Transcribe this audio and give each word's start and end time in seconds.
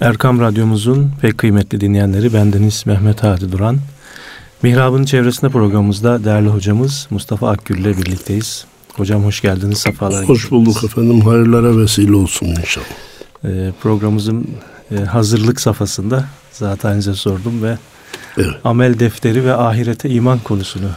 Erkam 0.00 0.40
Radyomuzun 0.40 1.12
pek 1.20 1.38
kıymetli 1.38 1.80
dinleyenleri 1.80 2.34
bendeniz 2.34 2.82
Mehmet 2.86 3.22
Hadi 3.22 3.52
Duran. 3.52 3.78
Mihrab'ın 4.62 5.04
çevresinde 5.04 5.50
programımızda 5.50 6.24
değerli 6.24 6.48
hocamız 6.48 7.06
Mustafa 7.10 7.50
Akgül 7.50 7.78
ile 7.78 7.96
birlikteyiz. 7.96 8.64
Hocam 8.96 9.24
hoş 9.24 9.40
geldiniz, 9.40 9.78
sefalar 9.78 10.28
Hoş 10.28 10.50
bulduk 10.50 10.84
efendim, 10.84 11.20
hayırlara 11.20 11.78
vesile 11.78 12.14
olsun 12.14 12.46
inşallah. 12.46 12.86
Ee, 13.44 13.72
programımızın 13.82 14.48
e, 14.90 14.96
hazırlık 14.96 15.60
safhasında 15.60 16.24
zaten 16.52 16.94
size 16.94 17.14
sordum 17.14 17.62
ve 17.62 17.78
evet. 18.36 18.54
amel 18.64 18.98
defteri 18.98 19.44
ve 19.44 19.54
ahirete 19.54 20.10
iman 20.10 20.38
konusunu 20.38 20.90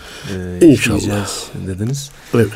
e, 0.62 0.68
İnşallah. 0.68 1.28
dediniz. 1.68 2.12
Evet. 2.34 2.48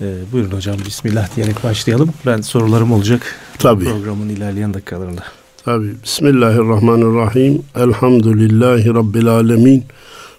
E, 0.00 0.06
buyurun 0.32 0.50
hocam 0.50 0.76
Bismillah 0.86 1.36
diyerek 1.36 1.64
başlayalım. 1.64 2.10
Ben 2.26 2.40
sorularım 2.40 2.92
olacak 2.92 3.22
Tabii. 3.58 3.84
programın 3.84 4.28
ilerleyen 4.28 4.74
dakikalarında. 4.74 5.22
Tabii. 5.64 6.02
Bismillahirrahmanirrahim. 6.02 7.62
Elhamdülillahi 7.76 8.94
Rabbil 8.94 9.28
alemin. 9.28 9.84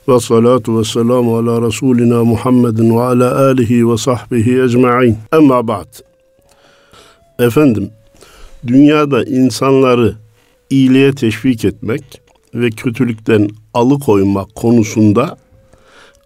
Ve 0.07 0.19
salatu 0.19 0.79
ve 0.79 0.83
selamu 0.83 1.37
ala 1.37 1.67
Resulina 1.67 2.23
Muhammedin 2.23 2.97
ve 2.97 3.01
ala 3.01 3.45
alihi 3.45 3.89
ve 3.89 3.97
sahbihi 3.97 4.61
ecma'in. 4.61 5.17
Emma 5.33 5.67
ba'd. 5.67 5.87
Efendim, 7.39 7.89
dünyada 8.67 9.23
insanları 9.23 10.15
iyiliğe 10.69 11.13
teşvik 11.15 11.65
etmek 11.65 12.21
ve 12.55 12.69
kötülükten 12.69 13.49
alıkoymak 13.73 14.55
konusunda 14.55 15.37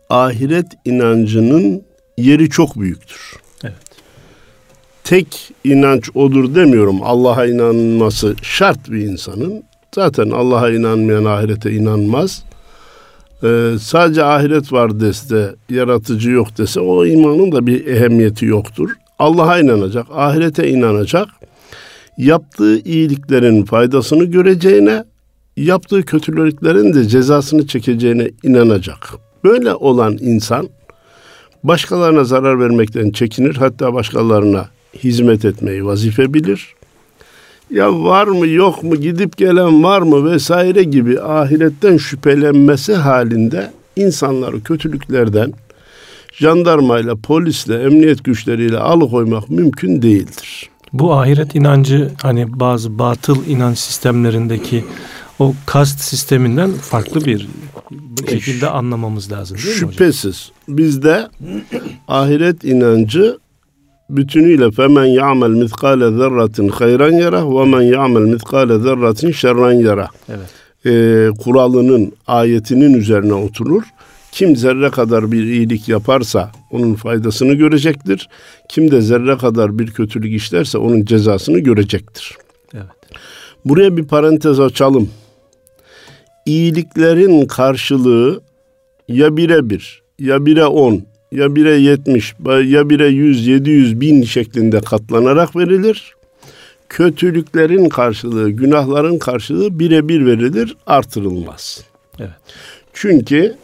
ahiret 0.09 0.67
inancının 0.85 1.81
yeri 2.17 2.49
çok 2.49 2.79
büyüktür. 2.79 3.44
Tek 5.05 5.51
inanç 5.63 6.09
odur 6.15 6.55
demiyorum. 6.55 7.03
Allah'a 7.03 7.45
inanması 7.45 8.35
şart 8.41 8.91
bir 8.91 8.99
insanın. 8.99 9.63
Zaten 9.95 10.29
Allah'a 10.29 10.71
inanmayan 10.71 11.25
ahirete 11.25 11.71
inanmaz. 11.71 12.43
Ee, 13.43 13.71
sadece 13.81 14.23
ahiret 14.23 14.73
var 14.73 14.99
dese, 14.99 15.55
yaratıcı 15.69 16.31
yok 16.31 16.57
dese 16.57 16.79
o 16.79 17.05
imanın 17.05 17.51
da 17.51 17.67
bir 17.67 17.87
ehemmiyeti 17.87 18.45
yoktur. 18.45 18.89
Allah'a 19.19 19.59
inanacak, 19.59 20.05
ahirete 20.13 20.69
inanacak. 20.69 21.27
Yaptığı 22.17 22.79
iyiliklerin 22.79 23.65
faydasını 23.65 24.23
göreceğine, 24.23 25.03
yaptığı 25.57 26.05
kötülüklerin 26.05 26.93
de 26.93 27.07
cezasını 27.07 27.67
çekeceğine 27.67 28.29
inanacak. 28.43 29.09
Böyle 29.43 29.75
olan 29.75 30.17
insan 30.21 30.69
başkalarına 31.63 32.23
zarar 32.23 32.59
vermekten 32.59 33.11
çekinir. 33.11 33.55
Hatta 33.55 33.93
başkalarına 33.93 34.74
hizmet 35.03 35.45
etmeyi 35.45 35.85
vazife 35.85 36.33
bilir. 36.33 36.75
Ya 37.71 38.03
var 38.03 38.27
mı 38.27 38.47
yok 38.47 38.83
mu 38.83 38.95
gidip 38.95 39.37
gelen 39.37 39.83
var 39.83 40.01
mı 40.01 40.31
vesaire 40.31 40.83
gibi 40.83 41.21
ahiretten 41.21 41.97
şüphelenmesi 41.97 42.93
halinde 42.93 43.71
insanları 43.95 44.63
kötülüklerden 44.63 45.53
jandarmayla, 46.33 47.15
polisle, 47.15 47.83
emniyet 47.83 48.23
güçleriyle 48.23 48.77
alıkoymak 48.77 49.49
mümkün 49.49 50.01
değildir. 50.01 50.69
Bu 50.93 51.13
ahiret 51.13 51.55
inancı 51.55 52.11
hani 52.21 52.59
bazı 52.59 52.99
batıl 52.99 53.45
inanç 53.47 53.77
sistemlerindeki 53.77 54.85
o 55.39 55.53
kast 55.65 55.99
sisteminden 55.99 56.71
farklı 56.71 57.25
bir 57.25 57.47
şekilde 58.29 58.69
anlamamız 58.69 59.31
lazım 59.31 59.57
değil 59.57 59.67
mi 59.67 59.73
Şüphesiz. 59.73 60.51
Bizde 60.67 61.27
ahiret 62.07 62.63
inancı 62.63 63.37
bütünüyle 64.09 64.71
femen 64.71 65.05
ya'mel 65.05 65.49
miskale 65.49 66.11
zerratin 66.11 66.69
hayran 66.69 67.11
yara 67.11 67.49
ve 67.49 67.65
men 67.65 67.81
ya'mel 67.81 68.21
miskale 68.21 68.79
zerratin 68.79 69.31
şerran 69.31 69.71
yara. 69.71 70.07
Evet. 70.29 70.49
Ee, 70.85 71.29
kuralının, 71.43 72.13
ayetinin 72.27 72.93
üzerine 72.93 73.33
oturur. 73.33 73.83
Kim 74.31 74.55
zerre 74.55 74.89
kadar 74.89 75.31
bir 75.31 75.43
iyilik 75.43 75.89
yaparsa 75.89 76.51
onun 76.71 76.93
faydasını 76.93 77.53
görecektir. 77.53 78.29
Kim 78.69 78.91
de 78.91 79.01
zerre 79.01 79.37
kadar 79.37 79.79
bir 79.79 79.87
kötülük 79.87 80.33
işlerse 80.33 80.77
onun 80.77 81.05
cezasını 81.05 81.59
görecektir. 81.59 82.37
Evet. 82.73 82.85
Buraya 83.65 83.97
bir 83.97 84.03
parantez 84.07 84.59
açalım 84.59 85.09
iyiliklerin 86.45 87.45
karşılığı 87.45 88.41
ya 89.07 89.37
bire 89.37 89.69
bir, 89.69 90.01
ya 90.19 90.45
bire 90.45 90.65
on, 90.65 91.01
ya 91.31 91.55
bire 91.55 91.75
yetmiş, 91.75 92.33
ya 92.65 92.89
bire 92.89 93.07
yüz, 93.07 93.47
yedi 93.47 93.69
yüz, 93.69 94.01
bin 94.01 94.23
şeklinde 94.23 94.81
katlanarak 94.81 95.55
verilir. 95.55 96.15
Kötülüklerin 96.89 97.89
karşılığı, 97.89 98.49
günahların 98.49 99.17
karşılığı 99.17 99.79
bire 99.79 100.07
bir 100.07 100.25
verilir, 100.25 100.77
artırılmaz. 100.85 101.85
Evet. 102.19 102.29
Çünkü 102.93 103.55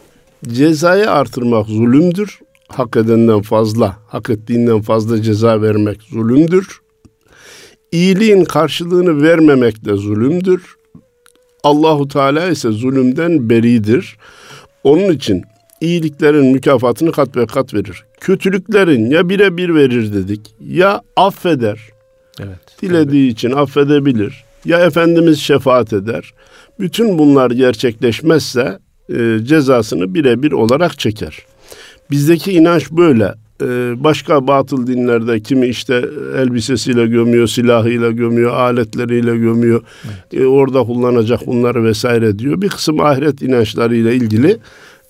cezayı 0.48 1.10
artırmak 1.10 1.66
zulümdür. 1.66 2.38
Hak 2.68 2.96
edenden 2.96 3.42
fazla, 3.42 3.96
hak 4.08 4.30
ettiğinden 4.30 4.80
fazla 4.80 5.22
ceza 5.22 5.62
vermek 5.62 6.02
zulümdür. 6.02 6.80
İyiliğin 7.92 8.44
karşılığını 8.44 9.22
vermemek 9.22 9.84
de 9.84 9.94
zulümdür. 9.94 10.76
Allahu 11.64 12.08
Teala 12.08 12.48
ise 12.48 12.70
zulümden 12.70 13.50
beridir. 13.50 14.16
Onun 14.84 15.12
için 15.12 15.42
iyiliklerin 15.82 16.46
mükafatını 16.46 17.12
kat 17.12 17.36
ve 17.36 17.46
kat 17.46 17.74
verir. 17.74 18.04
Kötülüklerin 18.20 19.10
ya 19.10 19.28
bire 19.28 19.56
bir 19.56 19.74
verir 19.74 20.14
dedik 20.14 20.54
ya 20.66 21.02
affeder. 21.16 21.80
Evet. 22.40 22.82
Dilediği 22.82 23.22
tabii. 23.22 23.32
için 23.32 23.52
affedebilir. 23.52 24.44
Ya 24.64 24.78
Efendimiz 24.78 25.40
şefaat 25.40 25.92
eder. 25.92 26.34
Bütün 26.80 27.18
bunlar 27.18 27.50
gerçekleşmezse 27.50 28.78
e, 29.08 29.38
cezasını 29.44 30.14
birebir 30.14 30.52
olarak 30.52 30.98
çeker. 30.98 31.38
Bizdeki 32.10 32.52
inanç 32.52 32.90
böyle. 32.90 33.34
Ee, 33.62 34.04
başka 34.04 34.46
batıl 34.46 34.86
dinlerde 34.86 35.40
kimi 35.40 35.66
işte 35.66 36.04
elbisesiyle 36.36 37.06
gömüyor, 37.06 37.46
silahıyla 37.46 38.10
gömüyor, 38.10 38.52
aletleriyle 38.52 39.36
gömüyor. 39.36 39.82
Evet. 40.04 40.42
E, 40.42 40.46
orada 40.46 40.82
kullanacak 40.82 41.46
bunları 41.46 41.84
vesaire 41.84 42.38
diyor. 42.38 42.62
Bir 42.62 42.68
kısım 42.68 43.00
ahiret 43.00 43.42
inançlarıyla 43.42 44.12
ilgili 44.12 44.58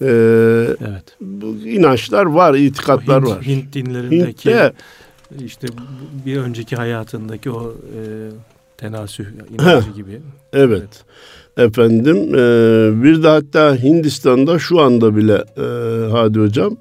e, 0.02 0.86
evet. 0.88 1.16
inançlar 1.64 2.26
var, 2.26 2.54
itikatlar 2.54 3.22
Hint, 3.22 3.30
var. 3.30 3.42
Hint 3.42 3.72
dinlerindeki 3.72 4.50
Hint'te, 4.50 4.72
işte 5.44 5.66
bir 6.26 6.36
önceki 6.36 6.76
hayatındaki 6.76 7.50
o 7.50 7.70
e, 7.72 8.00
tenasüh 8.76 9.24
inancı 9.54 9.90
gibi. 9.90 10.20
Evet. 10.52 10.82
evet. 10.82 11.04
Efendim 11.68 12.16
e, 12.16 13.02
bir 13.02 13.22
de 13.22 13.28
hatta 13.28 13.76
Hindistan'da 13.76 14.58
şu 14.58 14.80
anda 14.80 15.16
bile 15.16 15.44
e, 15.56 15.66
Hadi 16.10 16.40
Hocam 16.40 16.76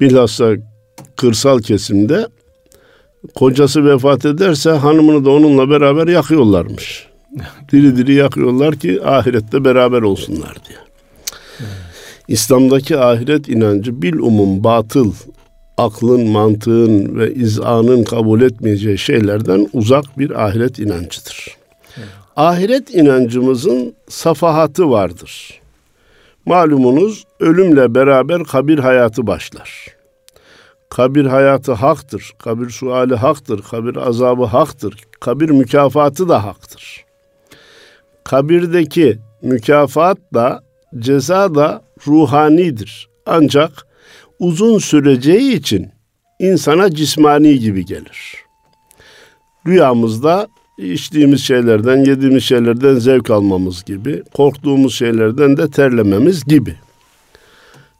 bilhassa 0.00 0.52
kırsal 1.16 1.58
kesimde 1.58 2.26
kocası 3.34 3.84
vefat 3.84 4.24
ederse 4.24 4.70
hanımını 4.70 5.24
da 5.24 5.30
onunla 5.30 5.70
beraber 5.70 6.08
yakıyorlarmış. 6.08 7.06
diri 7.72 7.96
diri 7.96 8.14
yakıyorlar 8.14 8.76
ki 8.76 9.04
ahirette 9.04 9.64
beraber 9.64 10.02
olsunlar 10.02 10.54
diye. 10.68 10.78
İslam'daki 12.28 12.98
ahiret 12.98 13.48
inancı 13.48 14.02
bil 14.02 14.14
umum 14.14 14.64
batıl, 14.64 15.12
aklın, 15.78 16.28
mantığın 16.28 17.18
ve 17.18 17.34
izanın 17.34 18.04
kabul 18.04 18.40
etmeyeceği 18.40 18.98
şeylerden 18.98 19.68
uzak 19.72 20.18
bir 20.18 20.44
ahiret 20.44 20.78
inancıdır. 20.78 21.56
Ahiret 22.36 22.94
inancımızın 22.94 23.94
safahatı 24.08 24.90
vardır. 24.90 25.60
Malumunuz 26.46 27.24
ölümle 27.40 27.94
beraber 27.94 28.44
kabir 28.44 28.78
hayatı 28.78 29.26
başlar. 29.26 29.86
Kabir 30.90 31.26
hayatı 31.26 31.72
haktır. 31.72 32.32
Kabir 32.38 32.70
suali 32.70 33.14
haktır. 33.14 33.62
Kabir 33.62 33.96
azabı 33.96 34.44
haktır. 34.44 34.94
Kabir 35.20 35.50
mükafatı 35.50 36.28
da 36.28 36.44
haktır. 36.44 37.04
Kabirdeki 38.24 39.18
mükafat 39.42 40.18
da 40.34 40.62
ceza 40.98 41.54
da 41.54 41.82
ruhanidir. 42.06 43.08
Ancak 43.26 43.86
uzun 44.38 44.78
süreceği 44.78 45.52
için 45.56 45.88
insana 46.38 46.90
cismani 46.90 47.58
gibi 47.58 47.84
gelir. 47.84 48.36
Rüyamızda 49.66 50.48
içtiğimiz 50.78 51.40
şeylerden, 51.40 52.04
yediğimiz 52.04 52.44
şeylerden 52.44 52.94
zevk 52.94 53.30
almamız 53.30 53.84
gibi, 53.84 54.22
korktuğumuz 54.34 54.94
şeylerden 54.94 55.56
de 55.56 55.70
terlememiz 55.70 56.44
gibi. 56.44 56.74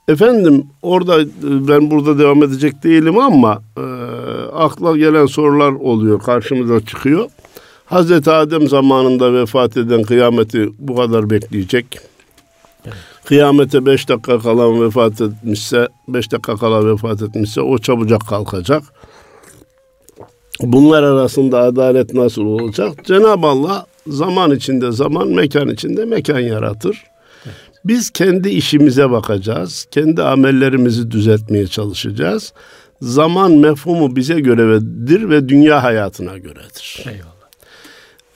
Efendim 0.09 0.67
orada 0.83 1.21
e, 1.21 1.27
ben 1.43 1.91
burada 1.91 2.19
devam 2.19 2.43
edecek 2.43 2.85
değilim 2.85 3.19
ama 3.19 3.63
e, 3.77 3.83
akla 4.53 4.97
gelen 4.97 5.27
sorular 5.27 5.73
oluyor 5.73 6.23
karşımıza 6.23 6.81
çıkıyor. 6.81 7.31
Hazreti 7.85 8.31
Adem 8.31 8.69
zamanında 8.69 9.35
vefat 9.35 9.77
eden 9.77 10.03
kıyameti 10.03 10.69
bu 10.79 10.97
kadar 10.97 11.31
bekleyecek. 11.31 12.12
Kıyamete 13.25 13.87
beş 13.87 14.09
dakika 14.09 14.39
kala 14.39 14.85
vefat 14.85 15.21
etmişse, 15.21 15.89
beş 16.09 16.33
dakika 16.33 16.57
kala 16.57 16.93
vefat 16.93 17.23
etmişse 17.23 17.61
o 17.61 17.79
çabucak 17.79 18.29
kalkacak. 18.29 18.83
Bunlar 20.61 21.03
arasında 21.03 21.59
adalet 21.59 22.15
nasıl 22.15 22.43
olacak? 22.43 23.05
Cenab-ı 23.05 23.47
Allah 23.47 23.87
zaman 24.07 24.51
içinde 24.51 24.93
zaman, 24.93 25.29
mekan 25.29 25.69
içinde 25.69 26.05
mekan 26.05 26.41
yaratır. 26.41 27.05
Biz 27.85 28.11
kendi 28.11 28.49
işimize 28.49 29.11
bakacağız. 29.11 29.87
Kendi 29.91 30.23
amellerimizi 30.23 31.11
düzeltmeye 31.11 31.67
çalışacağız. 31.67 32.53
Zaman 33.03 33.53
mefhumu 33.53 34.17
bize 34.17 34.41
göredir 34.41 35.31
ve 35.31 35.49
dünya 35.49 35.83
hayatına 35.83 36.39
göredir. 36.39 37.05
Eyvallah. 37.07 37.33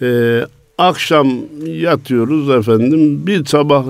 Ee, 0.02 0.46
akşam 0.78 1.28
yatıyoruz 1.66 2.50
efendim. 2.50 3.26
Bir 3.26 3.44
sabah 3.44 3.84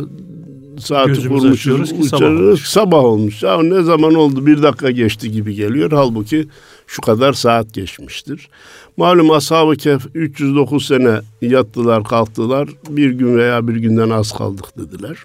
saati 0.78 1.08
Gözümüzü 1.08 1.70
kurmuşuz. 1.70 1.92
Ki 1.92 2.02
sabah, 2.08 2.26
olmuş. 2.26 2.68
sabah 2.68 3.04
olmuş. 3.04 3.42
Ya 3.42 3.62
ne 3.62 3.82
zaman 3.82 4.14
oldu 4.14 4.46
bir 4.46 4.62
dakika 4.62 4.90
geçti 4.90 5.30
gibi 5.30 5.54
geliyor. 5.54 5.92
Halbuki 5.92 6.48
şu 6.86 7.02
kadar 7.02 7.32
saat 7.32 7.74
geçmiştir. 7.74 8.48
Malum 8.96 9.30
ashab-ı 9.30 9.76
kehf 9.76 10.06
309 10.14 10.86
sene 10.86 11.20
yattılar 11.42 12.04
kalktılar. 12.04 12.68
Bir 12.88 13.10
gün 13.10 13.36
veya 13.36 13.68
bir 13.68 13.76
günden 13.76 14.10
az 14.10 14.32
kaldık 14.32 14.64
dediler. 14.78 15.16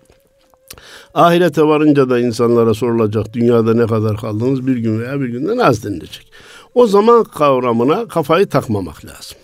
Ahirete 1.14 1.64
varınca 1.64 2.10
da 2.10 2.20
insanlara 2.20 2.74
sorulacak 2.74 3.34
dünyada 3.34 3.74
ne 3.74 3.88
kadar 3.88 4.18
kaldınız 4.18 4.68
bir 4.68 4.78
gün 4.78 5.00
veya 5.00 5.22
bir 5.22 5.30
günden 5.30 5.58
az 5.58 5.84
denilecek. 5.84 6.32
O 6.76 6.88
zaman 6.88 7.24
kavramına 7.24 8.08
kafayı 8.08 8.50
takmamak 8.50 9.06
lazım. 9.06 9.38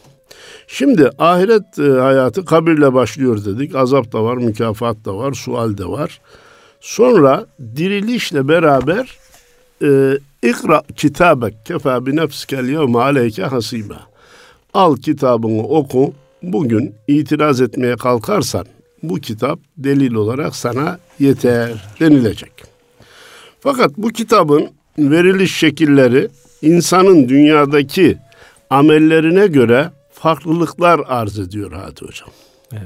Şimdi 0.68 1.10
ahiret 1.18 1.80
e, 1.80 2.02
hayatı 2.02 2.46
kabirle 2.46 2.94
başlıyor 2.94 3.46
dedik. 3.46 3.76
Azap 3.76 4.14
da 4.14 4.24
var, 4.24 4.38
mükafat 4.38 5.06
da 5.06 5.18
var, 5.18 5.34
sual 5.34 5.78
de 5.78 5.86
var. 5.86 6.22
Sonra 6.82 7.46
dirilişle 7.76 8.48
beraber 8.48 9.18
e, 9.84 10.18
ikra 10.44 10.84
kitabek 10.96 11.66
kefa 11.66 12.06
bi 12.06 12.16
nefsikel 12.16 12.70
yevme 12.70 13.00
aleyke 13.00 13.44
hasiba. 13.44 14.00
Al 14.74 14.98
kitabını 14.98 15.64
oku. 15.64 16.14
Bugün 16.44 16.96
itiraz 17.08 17.62
etmeye 17.62 17.96
kalkarsan 17.96 18.66
bu 19.04 19.16
kitap 19.16 19.60
delil 19.78 20.14
olarak 20.14 20.56
sana 20.56 21.00
yeter 21.20 21.86
denilecek. 22.00 22.52
Fakat 23.60 23.98
bu 23.98 24.10
kitabın 24.10 24.68
veriliş 24.98 25.56
şekilleri 25.56 26.28
insanın 26.62 27.30
dünyadaki 27.30 28.18
amellerine 28.70 29.48
göre 29.48 29.90
farklılıklar 30.17 31.01
arz 31.07 31.39
ediyor 31.39 31.73
Hadi 31.73 32.01
Hocam. 32.01 32.29
Evet. 32.73 32.83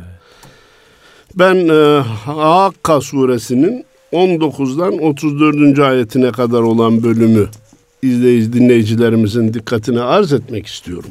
Ben 1.34 1.68
e, 1.68 2.00
Hakka 2.24 3.00
suresinin 3.00 3.84
19'dan 4.12 4.98
34. 4.98 5.78
ayetine 5.78 6.32
kadar 6.32 6.60
olan 6.60 7.02
bölümü 7.02 7.48
izleyici 8.02 8.52
dinleyicilerimizin 8.52 9.54
dikkatine 9.54 10.00
arz 10.00 10.32
etmek 10.32 10.66
istiyorum. 10.66 11.10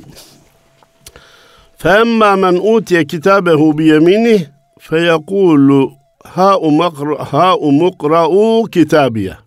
فَاَمَّا 1.80 2.32
مَنْ 2.46 2.58
اُوْتِيَ 2.58 3.02
كِتَابَهُ 3.12 3.62
بِيَمِينِهِ 3.78 4.40
فَيَقُولُ 4.80 5.92
هَا 6.36 6.52
اُمُقْرَعُوا 7.70 8.72
kitabiye. 8.72 9.38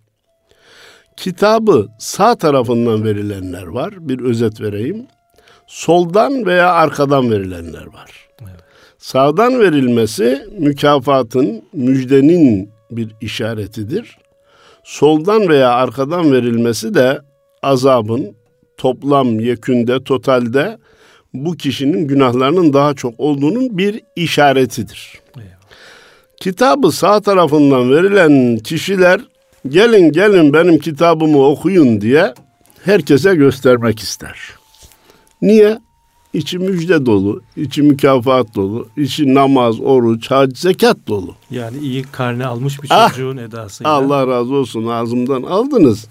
Kitabı 1.17 1.89
sağ 1.99 2.35
tarafından 2.35 3.05
verilenler 3.05 3.67
var. 3.67 4.09
Bir 4.09 4.21
özet 4.21 4.61
vereyim 4.61 5.07
soldan 5.74 6.46
veya 6.46 6.72
arkadan 6.74 7.32
verilenler 7.32 7.86
var. 7.86 8.30
Evet. 8.42 8.60
Sağdan 8.98 9.60
verilmesi 9.60 10.48
mükafatın, 10.60 11.64
müjdenin 11.74 12.70
bir 12.92 13.16
işaretidir. 13.22 14.18
Soldan 14.84 15.50
veya 15.50 15.72
arkadan 15.72 16.32
verilmesi 16.32 16.94
de 16.94 17.22
azabın 17.64 18.36
toplam 18.78 19.40
yekünde, 19.40 20.04
totalde 20.04 20.78
bu 21.34 21.58
kişinin 21.58 22.08
günahlarının 22.08 22.74
daha 22.74 22.94
çok 22.94 23.20
olduğunun 23.20 23.78
bir 23.78 24.02
işaretidir. 24.16 25.20
Evet. 25.38 25.48
Kitabı 26.38 26.92
sağ 26.92 27.22
tarafından 27.22 27.92
verilen 27.92 28.58
kişiler 28.58 29.22
gelin 29.70 30.12
gelin 30.12 30.54
benim 30.54 30.80
kitabımı 30.80 31.46
okuyun 31.46 32.02
diye 32.02 32.34
herkese 32.86 33.36
göstermek 33.36 34.00
ister. 34.00 34.63
Niye? 35.44 35.80
İçi 36.34 36.60
müjde 36.60 37.06
dolu, 37.06 37.42
içi 37.56 37.82
mükafat 37.82 38.56
dolu, 38.56 38.88
içi 38.98 39.34
namaz, 39.34 39.80
oruç, 39.80 40.32
hac, 40.32 40.58
zekat 40.58 40.98
dolu. 41.08 41.36
Yani 41.52 41.78
iyi 41.78 42.04
karne 42.04 42.46
almış 42.46 42.84
bir 42.84 42.90
ah, 42.92 43.10
çocuğun 43.10 43.38
ah, 43.38 43.42
edasıyla. 43.42 43.92
Allah 43.92 44.28
razı 44.28 44.54
olsun 44.54 44.88
ağzımdan 44.88 45.44
aldınız. 45.44 46.08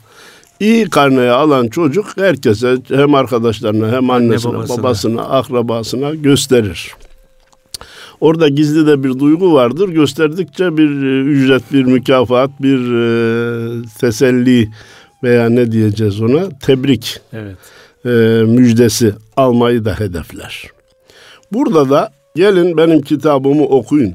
İyi 0.60 0.90
karneyi 0.90 1.30
alan 1.30 1.68
çocuk 1.68 2.16
herkese 2.16 2.76
hem 2.88 3.14
arkadaşlarına 3.14 3.92
hem 3.92 4.10
annesine, 4.10 4.50
Anne 4.50 4.58
babasına. 4.58 4.78
babasına, 4.78 5.22
akrabasına 5.22 6.14
gösterir. 6.14 6.92
Orada 8.20 8.48
gizli 8.48 8.86
de 8.86 9.04
bir 9.04 9.18
duygu 9.18 9.54
vardır. 9.54 9.88
Gösterdikçe 9.88 10.76
bir 10.76 11.02
e, 11.02 11.20
ücret, 11.20 11.72
bir 11.72 11.84
mükafat, 11.84 12.50
bir 12.62 12.78
e, 12.78 13.82
teselli 14.00 14.68
veya 15.22 15.48
ne 15.48 15.72
diyeceğiz 15.72 16.20
ona? 16.20 16.48
Tebrik. 16.58 17.20
Evet 17.32 17.56
e, 18.04 18.08
müjdesi 18.46 19.14
almayı 19.36 19.84
da 19.84 20.00
hedefler. 20.00 20.70
Burada 21.52 21.90
da 21.90 22.12
gelin 22.36 22.76
benim 22.76 23.02
kitabımı 23.02 23.64
okuyun. 23.64 24.14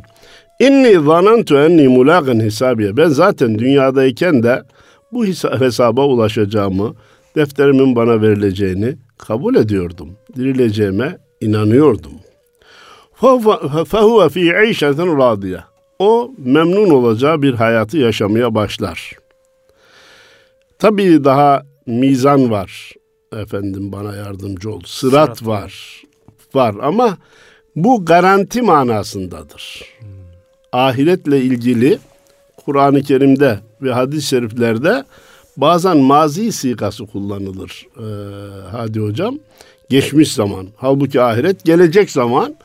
İnni 0.60 0.94
zanantu 1.06 1.58
enni 1.58 1.88
mulagın 1.88 2.40
hesabiye. 2.40 2.98
Ben 2.98 3.08
zaten 3.08 3.60
dünyadayken 3.60 4.44
de 4.44 4.64
bu 5.12 5.26
hesaba 5.60 6.06
ulaşacağımı, 6.06 6.96
defterimin 7.36 7.96
bana 7.96 8.22
verileceğini 8.22 8.96
kabul 9.18 9.56
ediyordum. 9.56 10.10
Dirileceğime 10.36 11.18
inanıyordum. 11.42 12.12
Fehuve 13.86 14.30
fi 14.30 14.70
işetin 14.70 15.18
radiye. 15.18 15.60
O 16.00 16.32
memnun 16.38 16.90
olacağı 16.90 17.42
bir 17.42 17.54
hayatı 17.54 17.98
yaşamaya 17.98 18.56
başlar. 18.56 19.12
Tabii 20.80 21.24
daha 21.24 21.64
mizan 21.86 22.52
var 22.52 22.92
efendim 23.36 23.92
bana 23.92 24.16
yardımcı 24.16 24.72
ol. 24.72 24.82
Sırat, 24.86 25.38
Sırat 25.38 25.48
var. 25.48 26.04
Var 26.54 26.76
ama 26.82 27.18
bu 27.76 28.06
garanti 28.06 28.62
manasındadır. 28.62 29.84
Hmm. 30.00 30.08
Ahiretle 30.72 31.42
ilgili 31.42 32.00
Kur'an-ı 32.66 33.02
Kerim'de 33.02 33.60
ve 33.82 33.94
hadis-i 33.94 34.28
şeriflerde 34.28 35.04
bazen 35.58 35.98
mazi 35.98 36.52
sikası 36.52 37.06
kullanılır. 37.06 37.88
Ee, 37.98 38.04
hadi 38.72 39.00
hocam. 39.00 39.40
Geçmiş 39.90 40.34
zaman. 40.34 40.68
Halbuki 40.78 41.22
ahiret 41.22 41.64
gelecek 41.64 42.12
zaman. 42.12 42.56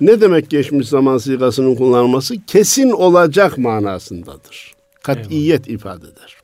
Ne 0.00 0.20
demek 0.20 0.50
geçmiş 0.50 0.88
zaman 0.88 1.18
sikasının 1.18 1.74
kullanılması? 1.74 2.34
Kesin 2.46 2.90
olacak 2.90 3.58
manasındadır. 3.58 4.74
Kat'iyet 5.02 5.68
ifade 5.68 6.06
eder. 6.06 6.36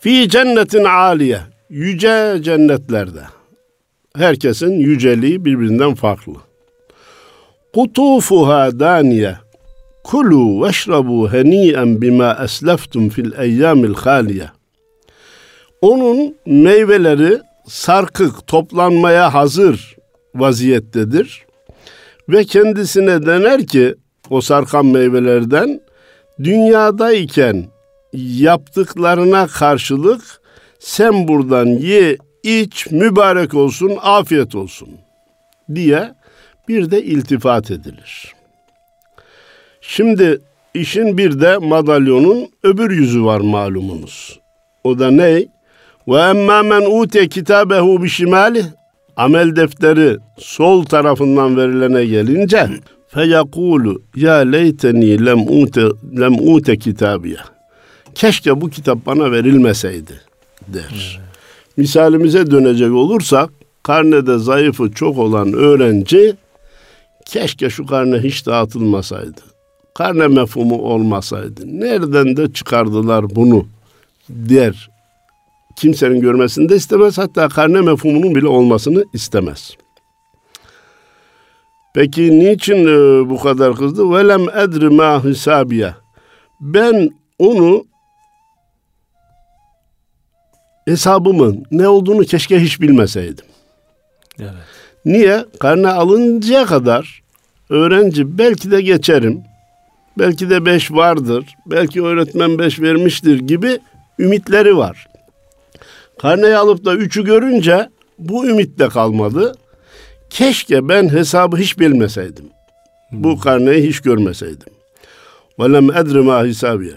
Fi 0.00 0.28
cennetin 0.28 0.84
aliye 0.84 1.40
yüce 1.70 2.38
cennetlerde 2.42 3.22
herkesin 4.16 4.72
yüceliği 4.72 5.44
birbirinden 5.44 5.94
farklı. 5.94 6.32
Kutufuha 7.74 8.80
daniye 8.80 9.36
kulu 10.04 10.66
veşrabu 10.66 11.32
heniyen 11.32 12.02
bima 12.02 12.38
esleftum 12.44 13.08
fil 13.08 13.32
eyyamil 13.38 13.94
haliye. 13.94 14.50
Onun 15.80 16.36
meyveleri 16.46 17.40
sarkık 17.66 18.46
toplanmaya 18.46 19.34
hazır 19.34 19.96
vaziyettedir. 20.34 21.46
Ve 22.28 22.44
kendisine 22.44 23.26
dener 23.26 23.66
ki 23.66 23.94
o 24.30 24.40
sarkan 24.40 24.86
meyvelerden 24.86 25.80
dünyadayken 26.42 27.66
yaptıklarına 28.12 29.46
karşılık 29.46 30.39
sen 30.80 31.28
buradan 31.28 31.66
ye, 31.66 32.16
iç, 32.42 32.86
mübarek 32.90 33.54
olsun, 33.54 33.92
afiyet 34.02 34.54
olsun 34.54 34.88
diye 35.74 36.14
bir 36.68 36.90
de 36.90 37.02
iltifat 37.02 37.70
edilir. 37.70 38.34
Şimdi 39.80 40.40
işin 40.74 41.18
bir 41.18 41.40
de 41.40 41.58
madalyonun 41.58 42.48
öbür 42.62 42.90
yüzü 42.90 43.24
var 43.24 43.40
malumunuz. 43.40 44.40
O 44.84 44.98
da 44.98 45.10
ne? 45.10 45.46
Ve 46.08 46.20
emmâ 46.20 46.62
men 46.62 46.82
ûte 46.82 47.28
kitâbehu 47.28 48.02
bişimâlih 48.02 48.64
amel 49.16 49.56
defteri 49.56 50.16
sol 50.38 50.84
tarafından 50.84 51.56
verilene 51.56 52.04
gelince 52.04 52.68
feyekulu 53.08 54.02
ya 54.16 54.34
leyteni 54.34 55.26
lem 55.26 55.62
ute 55.62 55.82
lem 56.20 56.34
ute 56.54 56.78
kitabiye. 56.78 57.38
Keşke 58.14 58.60
bu 58.60 58.70
kitap 58.70 59.06
bana 59.06 59.32
verilmeseydi 59.32 60.29
der. 60.74 61.20
Misalimize 61.76 62.50
dönecek 62.50 62.92
olursak 62.92 63.50
karnede 63.82 64.38
zayıfı 64.38 64.92
çok 64.92 65.18
olan 65.18 65.52
öğrenci 65.52 66.36
keşke 67.26 67.70
şu 67.70 67.86
karne 67.86 68.18
hiç 68.18 68.46
dağıtılmasaydı. 68.46 69.40
Karne 69.94 70.28
mefhumu 70.28 70.82
olmasaydı. 70.82 71.80
Nereden 71.80 72.36
de 72.36 72.52
çıkardılar 72.52 73.34
bunu 73.34 73.66
der. 74.28 74.90
Kimsenin 75.76 76.20
görmesini 76.20 76.68
de 76.68 76.76
istemez. 76.76 77.18
Hatta 77.18 77.48
karne 77.48 77.80
mefhumunun 77.80 78.34
bile 78.34 78.46
olmasını 78.46 79.04
istemez. 79.12 79.76
Peki 81.94 82.38
niçin 82.38 82.86
e, 82.86 83.30
bu 83.30 83.38
kadar 83.38 83.76
kızdı? 83.76 84.10
Velem 84.10 84.48
edri 84.48 84.88
ma 84.88 85.24
hisabiye. 85.24 85.94
Ben 86.60 87.10
onu 87.38 87.84
hesabımın 90.84 91.64
ne 91.70 91.88
olduğunu 91.88 92.24
keşke 92.24 92.60
hiç 92.60 92.80
bilmeseydim. 92.80 93.44
Evet. 94.38 94.52
Niye? 95.04 95.44
Karne 95.60 95.88
alıncaya 95.88 96.66
kadar 96.66 97.22
öğrenci 97.70 98.38
belki 98.38 98.70
de 98.70 98.82
geçerim. 98.82 99.42
Belki 100.18 100.50
de 100.50 100.66
beş 100.66 100.90
vardır. 100.92 101.44
Belki 101.66 102.02
öğretmen 102.02 102.58
beş 102.58 102.80
vermiştir 102.80 103.40
gibi 103.40 103.78
ümitleri 104.18 104.76
var. 104.76 105.06
Karneyi 106.18 106.56
alıp 106.56 106.84
da 106.84 106.94
üçü 106.94 107.24
görünce 107.24 107.88
bu 108.18 108.46
ümit 108.46 108.78
de 108.78 108.88
kalmadı. 108.88 109.54
Keşke 110.30 110.88
ben 110.88 111.08
hesabı 111.08 111.56
hiç 111.56 111.78
bilmeseydim. 111.78 112.44
Bu 113.12 113.40
karneyi 113.40 113.88
hiç 113.88 114.00
görmeseydim. 114.00 114.72
Ve 115.58 115.72
lem 115.72 115.90
edri 115.90 116.20
ma 116.20 116.44
hisabiye. 116.44 116.94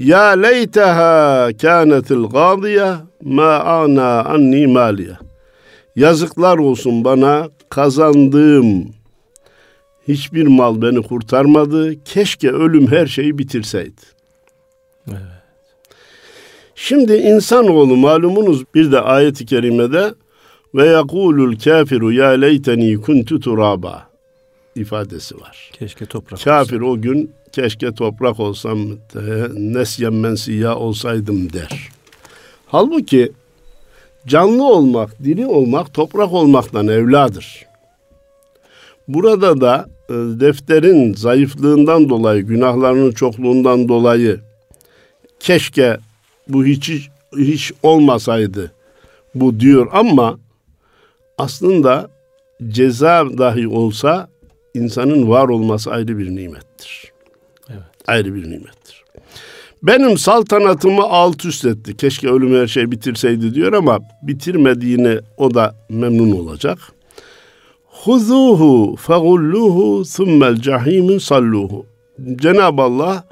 Ya 0.00 0.30
leyteha 0.30 1.50
kânetil 1.62 2.24
gâdiye 2.24 2.94
ma 3.22 3.58
ana 3.58 4.24
anni 4.24 4.66
maliye. 4.66 5.18
Yazıklar 5.96 6.58
olsun 6.58 7.04
bana 7.04 7.48
kazandığım 7.68 8.88
hiçbir 10.08 10.46
mal 10.46 10.82
beni 10.82 11.02
kurtarmadı. 11.02 12.04
Keşke 12.04 12.50
ölüm 12.50 12.86
her 12.86 13.06
şeyi 13.06 13.38
bitirseydi. 13.38 14.00
Evet. 15.08 15.20
Şimdi 16.74 17.12
insanoğlu 17.12 17.96
malumunuz 17.96 18.64
bir 18.74 18.92
de 18.92 19.00
ayet-i 19.00 19.46
kerimede 19.46 20.14
ve 20.74 20.86
yakulul 20.86 21.58
kafiru 21.58 22.12
ya 22.12 22.28
leyteni 22.28 23.00
kuntu 23.00 23.40
turaba 23.40 24.09
ifadesi 24.76 25.40
var. 25.40 25.70
Keşke 25.72 26.06
toprak 26.06 26.40
Kafir 26.40 26.80
o 26.80 27.00
gün 27.00 27.32
keşke 27.52 27.92
toprak 27.92 28.40
olsam 28.40 28.78
nesyen 29.54 30.14
mensiya 30.14 30.76
olsaydım 30.76 31.52
der. 31.52 31.88
Halbuki 32.66 33.32
canlı 34.26 34.64
olmak, 34.64 35.24
diri 35.24 35.46
olmak 35.46 35.94
toprak 35.94 36.32
olmaktan 36.32 36.88
evladır. 36.88 37.66
Burada 39.08 39.60
da 39.60 39.88
e, 40.08 40.14
defterin 40.14 41.14
zayıflığından 41.14 42.08
dolayı, 42.08 42.42
günahlarının 42.42 43.12
çokluğundan 43.12 43.88
dolayı 43.88 44.40
keşke 45.40 45.98
bu 46.48 46.64
hiç 46.64 47.10
hiç 47.36 47.72
olmasaydı 47.82 48.72
bu 49.34 49.60
diyor 49.60 49.88
ama 49.92 50.38
aslında 51.38 52.10
ceza 52.68 53.38
dahi 53.38 53.68
olsa 53.68 54.28
insanın 54.74 55.28
var 55.28 55.48
olması 55.48 55.90
ayrı 55.90 56.18
bir 56.18 56.36
nimettir. 56.36 57.12
Evet. 57.68 57.82
Ayrı 58.06 58.34
bir 58.34 58.50
nimettir. 58.50 59.04
Benim 59.82 60.18
saltanatımı 60.18 61.02
alt 61.02 61.44
üst 61.44 61.64
etti. 61.64 61.96
Keşke 61.96 62.28
ölüm 62.28 62.60
her 62.60 62.66
şey 62.66 62.90
bitirseydi 62.90 63.54
diyor 63.54 63.72
ama 63.72 63.98
bitirmediğine 64.22 65.18
o 65.36 65.54
da 65.54 65.74
memnun 65.88 66.30
olacak. 66.30 66.78
Huzuhu 67.84 68.96
fagulluhu 68.96 70.02
thummel 70.16 70.56
cahimin 70.56 71.18
salluhu. 71.18 71.86
Cenab-ı 72.36 72.82
Allah 72.82 73.24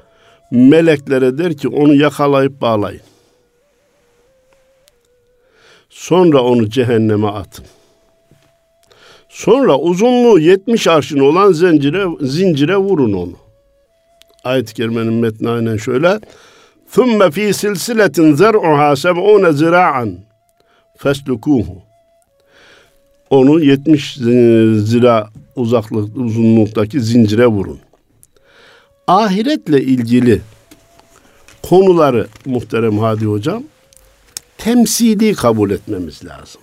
meleklere 0.51 1.37
der 1.37 1.57
ki 1.57 1.67
onu 1.67 1.95
yakalayıp 1.95 2.61
bağlayın. 2.61 3.01
Sonra 5.89 6.43
onu 6.43 6.69
cehenneme 6.69 7.27
atın. 7.27 7.65
Sonra 9.28 9.78
uzunluğu 9.78 10.38
70 10.38 10.86
arşın 10.86 11.18
olan 11.18 11.52
zincire, 11.52 12.06
zincire 12.20 12.76
vurun 12.76 13.12
onu. 13.12 13.32
Ayet-i 14.44 14.74
kerimenin 14.74 15.12
metni 15.12 15.48
aynen 15.48 15.76
şöyle. 15.76 16.20
ثُمَّ 16.94 17.20
ف۪ي 17.30 17.48
سِلْسِلَةٍ 17.62 18.16
زَرْعُهَا 18.42 18.90
سَبْعُونَ 19.04 19.44
زِرَاعًا 19.60 20.06
فَاسْلُكُوهُ 20.98 21.66
Onu 23.30 23.60
70 23.60 24.14
zira 24.84 25.28
uzaklık 25.56 26.16
uzunluktaki 26.16 27.00
zincire 27.00 27.46
vurun. 27.46 27.78
Ahiretle 29.06 29.82
ilgili 29.82 30.40
konuları 31.62 32.26
muhterem 32.46 32.98
Hadi 32.98 33.24
Hocam 33.24 33.62
temsili 34.58 35.34
kabul 35.34 35.70
etmemiz 35.70 36.24
lazım. 36.24 36.60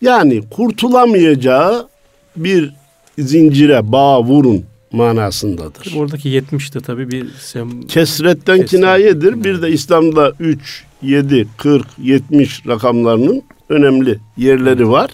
Yani 0.00 0.42
kurtulamayacağı 0.50 1.88
bir 2.36 2.72
zincire 3.18 3.92
bağ 3.92 4.22
vurun 4.22 4.64
manasındadır. 4.92 5.94
Oradaki 5.96 6.28
70 6.28 6.74
de 6.74 6.80
tabii 6.80 7.10
bir 7.10 7.26
sem 7.40 7.82
Kesretten 7.82 8.56
Kesret. 8.56 8.70
kinayedir. 8.70 9.44
Bir 9.44 9.62
de 9.62 9.70
İslam'da 9.70 10.32
3, 10.40 10.84
7, 11.02 11.48
40, 11.56 11.86
70 11.98 12.66
rakamlarının 12.66 13.42
önemli 13.68 14.18
yerleri 14.36 14.88
var. 14.90 15.10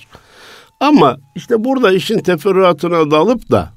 Ama 0.80 1.16
işte 1.36 1.64
burada 1.64 1.92
işin 1.92 2.18
teferruatına 2.18 3.10
dalıp 3.10 3.50
da 3.50 3.72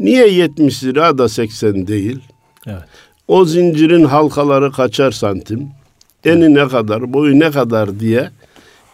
niye 0.00 0.28
70 0.28 0.84
lira 0.84 1.18
da 1.18 1.28
80 1.28 1.86
değil? 1.86 2.18
evet. 2.66 2.82
O 3.28 3.44
zincirin 3.44 4.04
halkaları 4.04 4.72
kaçar 4.72 5.10
santim, 5.10 5.68
eni 6.24 6.54
ne 6.54 6.68
kadar, 6.68 7.12
boyu 7.12 7.40
ne 7.40 7.50
kadar 7.50 8.00
diye 8.00 8.30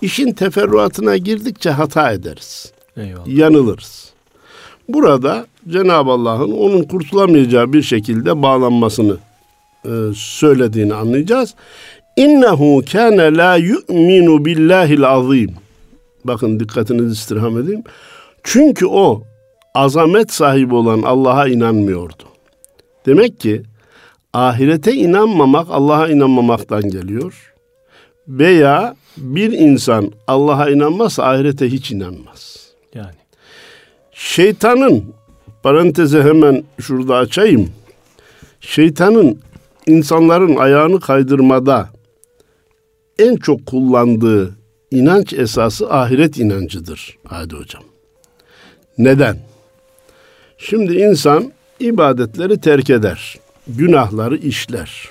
işin 0.02 0.32
teferruatına 0.32 1.16
girdikçe 1.16 1.70
hata 1.70 2.12
ederiz. 2.12 2.72
Eyvallah. 2.96 3.26
yanılırız. 3.26 4.12
Burada 4.88 5.46
Cenab-ı 5.68 6.10
Allah'ın 6.10 6.52
onun 6.52 6.82
kurtulamayacağı 6.82 7.72
bir 7.72 7.82
şekilde 7.82 8.42
bağlanmasını 8.42 9.16
e, 9.84 9.90
söylediğini 10.14 10.94
anlayacağız. 10.94 11.54
İnnehu 12.16 12.82
kâne 12.92 13.36
la 13.36 13.56
yu'minu 13.56 14.44
billahil 14.44 15.04
azim. 15.04 15.54
Bakın 16.24 16.60
dikkatinizi 16.60 17.12
istirham 17.12 17.58
edeyim. 17.58 17.82
Çünkü 18.42 18.86
o 18.86 19.22
azamet 19.74 20.32
sahibi 20.32 20.74
olan 20.74 21.02
Allah'a 21.02 21.48
inanmıyordu. 21.48 22.22
Demek 23.06 23.40
ki 23.40 23.62
ahirete 24.32 24.92
inanmamak 24.92 25.66
Allah'a 25.70 26.08
inanmamaktan 26.08 26.82
geliyor. 26.82 27.54
Veya 28.28 28.96
bir 29.16 29.52
insan 29.52 30.12
Allah'a 30.26 30.70
inanmazsa 30.70 31.24
ahirete 31.24 31.68
hiç 31.68 31.90
inanmaz. 31.90 32.68
Yani. 32.94 33.14
Şeytanın 34.12 35.04
parantezi 35.62 36.22
hemen 36.22 36.64
şurada 36.80 37.16
açayım. 37.16 37.70
Şeytanın 38.60 39.38
insanların 39.86 40.56
ayağını 40.56 41.00
kaydırmada 41.00 41.88
en 43.18 43.36
çok 43.36 43.66
kullandığı 43.66 44.54
inanç 44.90 45.32
esası 45.32 45.90
ahiret 45.90 46.38
inancıdır. 46.38 47.18
Hadi 47.24 47.54
hocam. 47.56 47.82
Neden? 48.98 49.36
Şimdi 50.58 50.94
insan 50.94 51.52
ibadetleri 51.80 52.60
terk 52.60 52.90
eder. 52.90 53.38
Günahları 53.68 54.36
işler. 54.36 55.08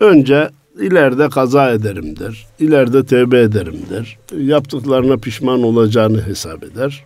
Önce 0.00 0.50
ileride 0.80 1.28
kaza 1.28 1.70
ederim 1.70 2.18
der. 2.18 2.46
İleride 2.58 3.06
tevbe 3.06 3.40
ederim 3.40 3.78
der. 3.90 4.18
Yaptıklarına 4.36 5.16
pişman 5.16 5.62
olacağını 5.62 6.26
hesap 6.26 6.64
eder. 6.64 7.04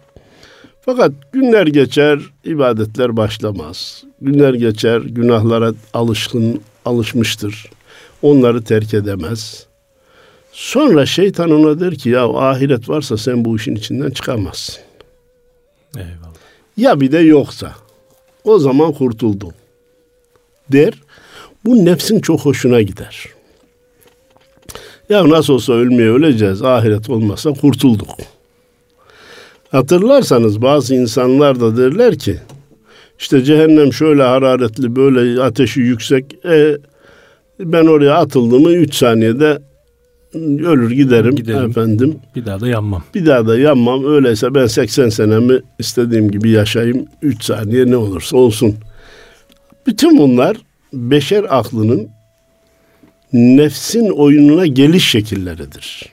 Fakat 0.80 1.12
günler 1.32 1.66
geçer, 1.66 2.20
ibadetler 2.44 3.16
başlamaz. 3.16 4.04
Günler 4.20 4.54
geçer, 4.54 5.00
günahlara 5.00 5.72
alışkın, 5.94 6.60
alışmıştır. 6.84 7.70
Onları 8.22 8.64
terk 8.64 8.94
edemez. 8.94 9.66
Sonra 10.52 11.06
şeytan 11.06 11.50
ona 11.50 11.80
der 11.80 11.94
ki 11.94 12.08
ya 12.08 12.28
ahiret 12.28 12.88
varsa 12.88 13.16
sen 13.16 13.44
bu 13.44 13.56
işin 13.56 13.74
içinden 13.76 14.10
çıkamazsın. 14.10 14.82
Eyvallah. 15.96 16.34
Ya 16.76 17.00
bir 17.00 17.12
de 17.12 17.18
yoksa 17.18 17.72
o 18.44 18.58
zaman 18.58 18.92
kurtuldun 18.92 19.52
der. 20.72 20.94
Bu 21.64 21.84
nefsin 21.84 22.20
çok 22.20 22.40
hoşuna 22.40 22.82
gider. 22.82 23.37
Ya 25.08 25.28
nasıl 25.28 25.54
olsa 25.54 25.72
ölmeye 25.72 26.10
öleceğiz. 26.10 26.62
Ahiret 26.62 27.10
olmazsa 27.10 27.52
kurtulduk. 27.52 28.08
Hatırlarsanız 29.70 30.62
bazı 30.62 30.94
insanlar 30.94 31.60
da 31.60 31.76
derler 31.76 32.18
ki 32.18 32.36
işte 33.18 33.44
cehennem 33.44 33.92
şöyle 33.92 34.22
hararetli 34.22 34.96
böyle 34.96 35.42
ateşi 35.42 35.80
yüksek 35.80 36.44
e, 36.44 36.76
ben 37.60 37.86
oraya 37.86 38.14
atıldığımı 38.14 38.70
3 38.72 38.94
saniyede 38.94 39.58
ölür 40.34 40.90
giderim, 40.90 41.36
Giderim. 41.36 41.70
efendim. 41.70 42.16
Bir 42.36 42.46
daha 42.46 42.60
da 42.60 42.68
yanmam. 42.68 43.02
Bir 43.14 43.26
daha 43.26 43.46
da 43.46 43.58
yanmam. 43.58 44.04
Öyleyse 44.06 44.54
ben 44.54 44.66
80 44.66 45.08
senemi 45.08 45.60
istediğim 45.78 46.30
gibi 46.30 46.50
yaşayayım. 46.50 47.06
3 47.22 47.44
saniye 47.44 47.86
ne 47.86 47.96
olursa 47.96 48.36
olsun. 48.36 48.74
Bütün 49.86 50.18
bunlar 50.18 50.56
beşer 50.92 51.46
aklının 51.48 52.08
nefsin 53.32 54.08
oyununa 54.08 54.66
geliş 54.66 55.10
şekilleridir. 55.10 56.12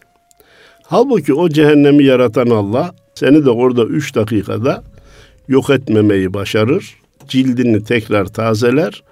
Halbuki 0.84 1.34
o 1.34 1.50
cehennemi 1.50 2.04
yaratan 2.04 2.48
Allah 2.48 2.96
seni 3.16 3.46
de 3.46 3.50
orada 3.50 3.84
3 3.84 4.16
dakikada 4.16 4.84
yok 5.48 5.70
etmemeyi 5.70 6.34
başarır. 6.34 6.96
Cildini 7.28 7.84
tekrar 7.84 8.26
tazeler. 8.26 9.04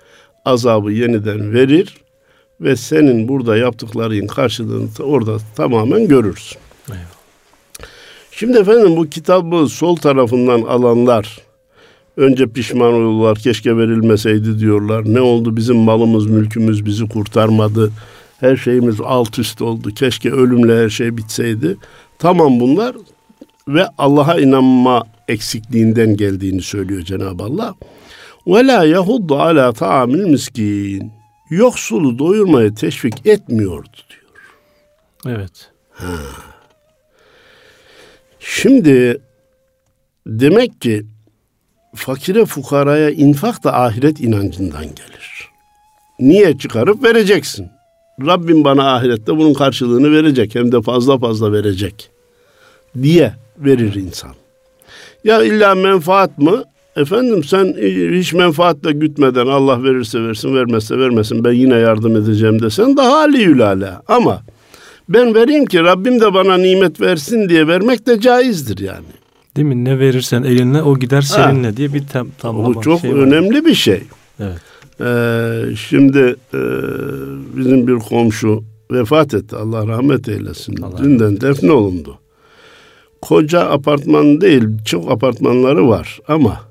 Azabı 0.46 0.92
yeniden 0.92 1.54
verir 1.54 1.98
ve 2.62 2.76
senin 2.76 3.28
burada 3.28 3.58
yaptıkların 3.58 4.28
karşılığını 4.28 4.90
orada 5.00 5.38
tamamen 5.56 6.08
görürsün. 6.08 6.58
Eyvallah. 6.90 7.06
Şimdi 8.32 8.58
efendim 8.58 8.98
bu 8.98 9.10
kitabı 9.10 9.68
sol 9.68 9.96
tarafından 9.96 10.62
alanlar 10.62 11.40
önce 12.18 12.48
pişman 12.48 12.94
olurlar 12.94 13.38
keşke 13.38 13.78
verilmeseydi 13.78 14.60
diyorlar. 14.60 15.04
Ne 15.06 15.22
oldu 15.22 15.56
bizim 15.58 15.78
malımız 15.78 16.26
mülkümüz 16.26 16.86
bizi 16.86 17.08
kurtarmadı. 17.08 17.92
Her 18.40 18.56
şeyimiz 18.56 19.02
alt 19.02 19.40
üst 19.40 19.62
oldu. 19.62 19.94
Keşke 19.94 20.32
ölümle 20.32 20.84
her 20.84 20.90
şey 20.90 21.18
bitseydi. 21.18 21.78
Tamam 22.20 22.60
bunlar 22.60 22.96
ve 23.68 23.88
Allah'a 23.98 24.40
inanma 24.40 25.04
eksikliğinden 25.28 26.18
geldiğini 26.18 26.62
söylüyor 26.62 27.02
Cenab-ı 27.02 27.44
Allah. 27.44 27.76
Ve 28.48 28.68
la 28.68 28.86
yahuddu 28.86 29.36
ala 29.36 29.74
ta'amil 29.74 30.24
miskin. 30.24 31.12
Yoksulu 31.50 32.20
doyurmaya 32.20 32.76
teşvik 32.76 33.26
etmiyordu 33.26 33.98
diyor. 34.10 35.38
Evet. 35.38 35.72
Ha. 35.92 36.16
Şimdi 38.40 39.22
demek 40.28 40.82
ki 40.82 41.06
fakire 41.96 42.46
fukaraya 42.46 43.10
infak 43.10 43.64
da 43.64 43.74
ahiret 43.74 44.20
inancından 44.20 44.84
gelir. 44.86 45.50
Niye 46.20 46.58
çıkarıp 46.58 47.04
vereceksin? 47.04 47.68
Rabbim 48.22 48.64
bana 48.64 48.96
ahirette 48.96 49.38
bunun 49.38 49.54
karşılığını 49.54 50.12
verecek 50.12 50.56
hem 50.56 50.72
de 50.72 50.82
fazla 50.82 51.18
fazla 51.18 51.52
verecek 51.52 52.10
diye 53.02 53.34
verir 53.58 53.96
insan. 53.96 54.32
Ya 55.24 55.44
illa 55.44 55.76
menfaat 55.76 56.38
mı? 56.38 56.64
Efendim 56.96 57.44
sen 57.44 57.66
hiç 58.18 58.34
menfaatle 58.34 58.92
gütmeden 58.92 59.48
Allah 59.48 59.84
verirse 59.84 60.24
versin 60.24 60.56
vermezse 60.56 60.98
vermesin 60.98 61.44
ben 61.44 61.54
yine 61.54 61.76
yardım 61.76 62.16
edeceğim 62.16 62.62
desen 62.62 62.98
daha 62.98 63.18
aliyülale. 63.18 63.92
Ama 64.08 64.42
ben 65.10 65.36
vereyim 65.36 65.66
ki 65.66 65.84
Rabbim 65.84 66.22
de 66.22 66.34
bana 66.34 66.58
nimet 66.58 67.02
versin 67.02 67.50
diye 67.50 67.68
vermek 67.68 68.08
de 68.08 68.20
caizdir 68.20 68.78
yani. 68.78 69.23
Değil 69.56 69.68
mi? 69.68 69.86
Ne 69.86 70.00
verirsen 70.00 70.44
elinle 70.44 70.82
o 70.82 71.00
gider 71.00 71.22
seninle 71.22 71.68
ha. 71.68 71.78
diye 71.78 71.94
bir 71.94 72.08
tam 72.08 72.28
tamlama 72.38 72.68
O 72.68 72.82
çok 72.82 73.02
şey 73.02 73.12
önemli 73.12 73.66
bir 73.66 73.76
şey. 73.76 74.04
Evet. 74.40 74.62
Ee, 75.02 75.76
şimdi 75.76 76.36
e, 76.54 76.62
bizim 77.58 77.88
bir 77.88 77.96
komşu 77.96 78.64
vefat 78.92 79.34
etti. 79.34 79.56
Allah 79.56 79.88
rahmet 79.88 80.30
eylesin. 80.30 80.82
Allah 80.82 80.98
Dünden 80.98 81.42
defne 81.42 81.72
olundu. 81.72 82.20
Koca 83.22 83.70
apartman 83.70 84.42
değil, 84.42 84.64
çok 84.86 85.12
apartmanları 85.12 85.88
var 85.88 86.20
ama 86.28 86.62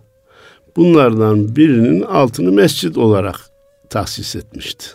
bunlardan 0.77 1.57
birinin 1.57 2.03
altını 2.03 2.53
mescit 2.53 2.99
olarak 2.99 3.37
tahsis 3.91 4.37
etmişti. 4.37 4.87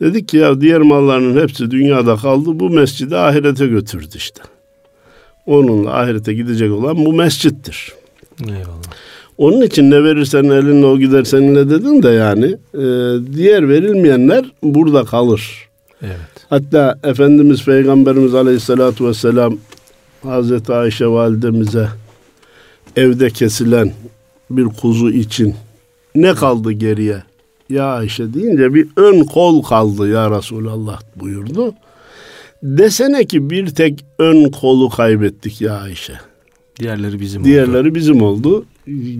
Dedik 0.00 0.28
ki 0.28 0.36
ya 0.36 0.60
diğer 0.60 0.80
mallarının 0.80 1.42
hepsi 1.42 1.70
dünyada 1.70 2.16
kaldı. 2.16 2.60
Bu 2.60 2.70
mescidi 2.70 3.16
ahirete 3.16 3.66
götürdü 3.66 4.16
işte. 4.16 4.42
Onunla 5.46 5.94
ahirete 5.94 6.34
gidecek 6.34 6.72
olan 6.72 7.06
bu 7.06 7.12
mescittir. 7.12 7.92
Eyvallah. 8.42 8.94
Onun 9.38 9.62
için 9.62 9.90
ne 9.90 10.04
verirsen 10.04 10.44
elinle 10.44 10.86
o 10.86 10.98
gider 10.98 11.24
seninle 11.24 11.70
dedin 11.70 12.02
de 12.02 12.08
yani 12.08 12.46
e, 12.74 12.82
diğer 13.36 13.68
verilmeyenler 13.68 14.52
burada 14.62 15.04
kalır. 15.04 15.68
Evet. 16.02 16.46
Hatta 16.50 16.98
Efendimiz 17.04 17.64
Peygamberimiz 17.64 18.34
Aleyhisselatü 18.34 19.06
Vesselam 19.06 19.58
Hazreti 20.22 20.72
Ayşe 20.72 21.06
validemize 21.06 21.88
evde 22.96 23.30
kesilen 23.30 23.92
bir 24.50 24.64
kuzu 24.64 25.10
için 25.10 25.54
ne 26.14 26.34
kaldı 26.34 26.72
geriye? 26.72 27.22
Ya 27.70 27.84
Ayşe 27.84 28.34
deyince 28.34 28.74
bir 28.74 28.88
ön 28.96 29.24
kol 29.24 29.62
kaldı 29.62 30.08
ya 30.08 30.30
Resulallah 30.38 31.00
buyurdu. 31.16 31.74
Desene 32.64 33.24
ki 33.24 33.50
bir 33.50 33.66
tek 33.66 34.04
ön 34.18 34.50
kolu 34.50 34.88
kaybettik 34.88 35.60
ya 35.60 35.74
Ayşe. 35.74 36.12
Diğerleri 36.80 37.20
bizim 37.20 37.44
Diğerleri 37.44 37.88
oldu. 37.88 37.94
bizim 37.94 38.22
oldu. 38.22 38.66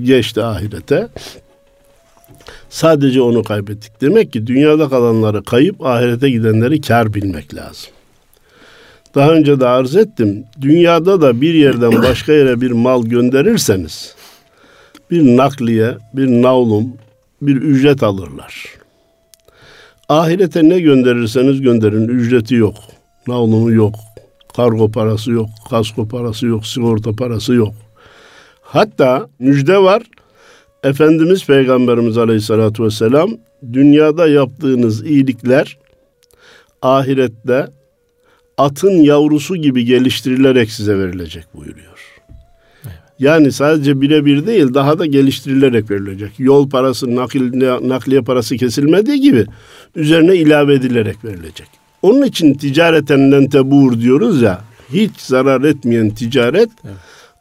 Geçti 0.02 0.42
ahirete. 0.42 1.08
Sadece 2.68 3.22
onu 3.22 3.42
kaybettik. 3.42 4.00
Demek 4.00 4.32
ki 4.32 4.46
dünyada 4.46 4.88
kalanları 4.88 5.42
kayıp 5.42 5.86
ahirete 5.86 6.30
gidenleri 6.30 6.80
kar 6.80 7.14
bilmek 7.14 7.54
lazım. 7.54 7.90
Daha 9.14 9.32
önce 9.32 9.60
de 9.60 9.66
arz 9.66 9.96
ettim. 9.96 10.44
Dünyada 10.60 11.20
da 11.20 11.40
bir 11.40 11.54
yerden 11.54 12.02
başka 12.02 12.32
yere 12.32 12.60
bir 12.60 12.70
mal 12.70 13.04
gönderirseniz 13.04 14.14
bir 15.10 15.36
nakliye, 15.36 15.94
bir 16.14 16.26
navlum, 16.26 16.92
bir 17.42 17.56
ücret 17.56 18.02
alırlar. 18.02 18.64
Ahirete 20.08 20.68
ne 20.68 20.80
gönderirseniz 20.80 21.60
gönderin 21.60 22.08
ücreti 22.08 22.54
yok. 22.54 22.74
Navlumu 23.28 23.72
yok. 23.72 23.94
Kargo 24.56 24.90
parası 24.90 25.30
yok. 25.30 25.48
Kasko 25.70 26.08
parası 26.08 26.46
yok. 26.46 26.66
Sigorta 26.66 27.12
parası 27.12 27.54
yok. 27.54 27.74
Hatta 28.62 29.28
müjde 29.38 29.78
var. 29.78 30.02
Efendimiz 30.82 31.46
Peygamberimiz 31.46 32.18
Aleyhisselatü 32.18 32.84
Vesselam 32.84 33.30
dünyada 33.72 34.28
yaptığınız 34.28 35.06
iyilikler 35.06 35.78
ahirette 36.82 37.66
atın 38.58 38.90
yavrusu 38.90 39.56
gibi 39.56 39.84
geliştirilerek 39.84 40.70
size 40.70 40.98
verilecek 40.98 41.44
buyuruyor. 41.54 41.94
Yani 43.18 43.52
sadece 43.52 44.00
birebir 44.00 44.46
değil 44.46 44.74
daha 44.74 44.98
da 44.98 45.06
geliştirilerek 45.06 45.90
verilecek. 45.90 46.32
Yol 46.38 46.70
parası, 46.70 47.16
nakil, 47.16 47.60
nakliye 47.88 48.20
parası 48.20 48.56
kesilmediği 48.56 49.20
gibi 49.20 49.46
üzerine 49.96 50.36
ilave 50.36 50.74
edilerek 50.74 51.24
verilecek. 51.24 51.83
Onun 52.04 52.22
için 52.22 52.54
ticareten 52.54 53.48
tebur 53.48 54.00
diyoruz 54.00 54.42
ya 54.42 54.60
hiç 54.92 55.20
zarar 55.20 55.62
etmeyen 55.62 56.10
ticaret 56.10 56.70
evet. 56.84 56.94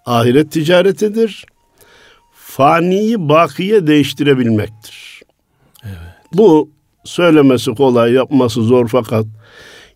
ahiret 0.05 0.51
ticaretidir. 0.51 1.45
Faniyi 2.33 3.29
bakiye 3.29 3.87
değiştirebilmektir. 3.87 5.21
Evet. 5.83 5.97
Bu 6.33 6.69
söylemesi 7.03 7.71
kolay, 7.71 8.11
yapması 8.11 8.61
zor 8.61 8.87
fakat 8.87 9.25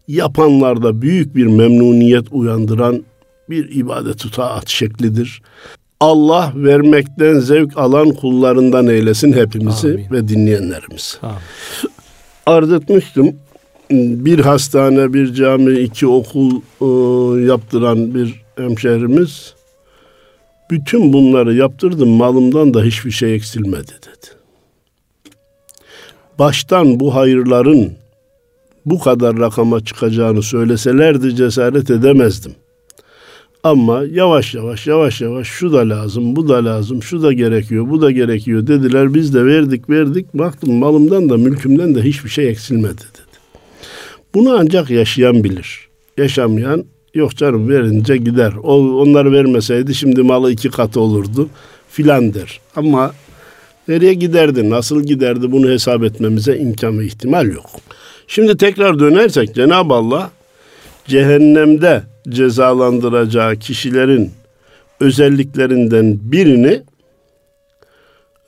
yapanlarda 0.07 1.01
büyük 1.01 1.35
bir 1.35 1.45
memnuniyet 1.45 2.25
uyandıran 2.31 3.03
bir 3.49 3.75
ibadet 3.75 4.33
taat 4.33 4.69
şeklidir. 4.69 5.41
Allah 5.99 6.53
vermekten 6.55 7.39
zevk 7.39 7.77
alan 7.77 8.11
kullarından 8.11 8.87
eylesin 8.87 9.33
hepimizi 9.33 9.87
Amin. 9.87 10.11
ve 10.11 10.27
dinleyenlerimizi. 10.27 11.17
Amin. 11.21 11.37
Arz 12.45 12.71
etmiştim. 12.71 13.35
Bir 13.91 14.39
hastane, 14.39 15.13
bir 15.13 15.33
cami, 15.33 15.79
iki 15.79 16.07
okul 16.07 16.51
e, 16.81 16.85
yaptıran 17.45 18.15
bir 18.15 18.41
hemşehrimiz 18.57 19.53
bütün 20.71 21.13
bunları 21.13 21.53
yaptırdım 21.53 22.09
malımdan 22.09 22.73
da 22.73 22.83
hiçbir 22.83 23.11
şey 23.11 23.35
eksilmedi 23.35 23.91
dedi. 23.91 24.27
Baştan 26.39 26.99
bu 26.99 27.15
hayırların 27.15 27.93
bu 28.85 28.99
kadar 28.99 29.37
rakama 29.37 29.85
çıkacağını 29.85 30.43
söyleselerdi 30.43 31.35
cesaret 31.35 31.91
edemezdim. 31.91 32.51
Ama 33.63 34.03
yavaş 34.11 34.55
yavaş 34.55 34.87
yavaş 34.87 35.21
yavaş 35.21 35.47
şu 35.47 35.73
da 35.73 35.89
lazım, 35.89 36.35
bu 36.35 36.49
da 36.49 36.65
lazım, 36.65 37.03
şu 37.03 37.23
da 37.23 37.33
gerekiyor, 37.33 37.89
bu 37.89 38.01
da 38.01 38.11
gerekiyor 38.11 38.67
dediler. 38.67 39.13
Biz 39.13 39.33
de 39.33 39.45
verdik 39.45 39.89
verdik 39.89 40.33
baktım 40.33 40.73
malımdan 40.73 41.29
da 41.29 41.37
mülkümden 41.37 41.95
de 41.95 42.01
hiçbir 42.01 42.29
şey 42.29 42.49
eksilmedi 42.49 42.97
dedi. 42.97 43.26
Bunu 44.33 44.57
ancak 44.59 44.89
yaşayan 44.89 45.43
bilir. 45.43 45.87
Yaşamayan 46.17 46.85
yok 47.13 47.35
canım 47.37 47.69
verince 47.69 48.17
gider. 48.17 48.53
O, 48.63 49.01
onları 49.01 49.31
vermeseydi 49.31 49.95
şimdi 49.95 50.23
malı 50.23 50.51
iki 50.51 50.69
katı 50.69 50.99
olurdu 50.99 51.49
filan 51.89 52.33
der. 52.33 52.59
Ama 52.75 53.13
nereye 53.87 54.13
giderdi, 54.13 54.69
nasıl 54.69 55.03
giderdi 55.03 55.51
bunu 55.51 55.69
hesap 55.69 56.03
etmemize 56.03 56.57
imkan 56.57 56.99
ve 56.99 57.05
ihtimal 57.05 57.47
yok. 57.47 57.69
Şimdi 58.27 58.57
tekrar 58.57 58.99
dönersek 58.99 59.55
Cenab-ı 59.55 59.93
Allah 59.93 60.31
cehennemde 61.05 62.03
cezalandıracağı 62.29 63.55
kişilerin 63.55 64.31
özelliklerinden 64.99 66.19
birini 66.21 66.81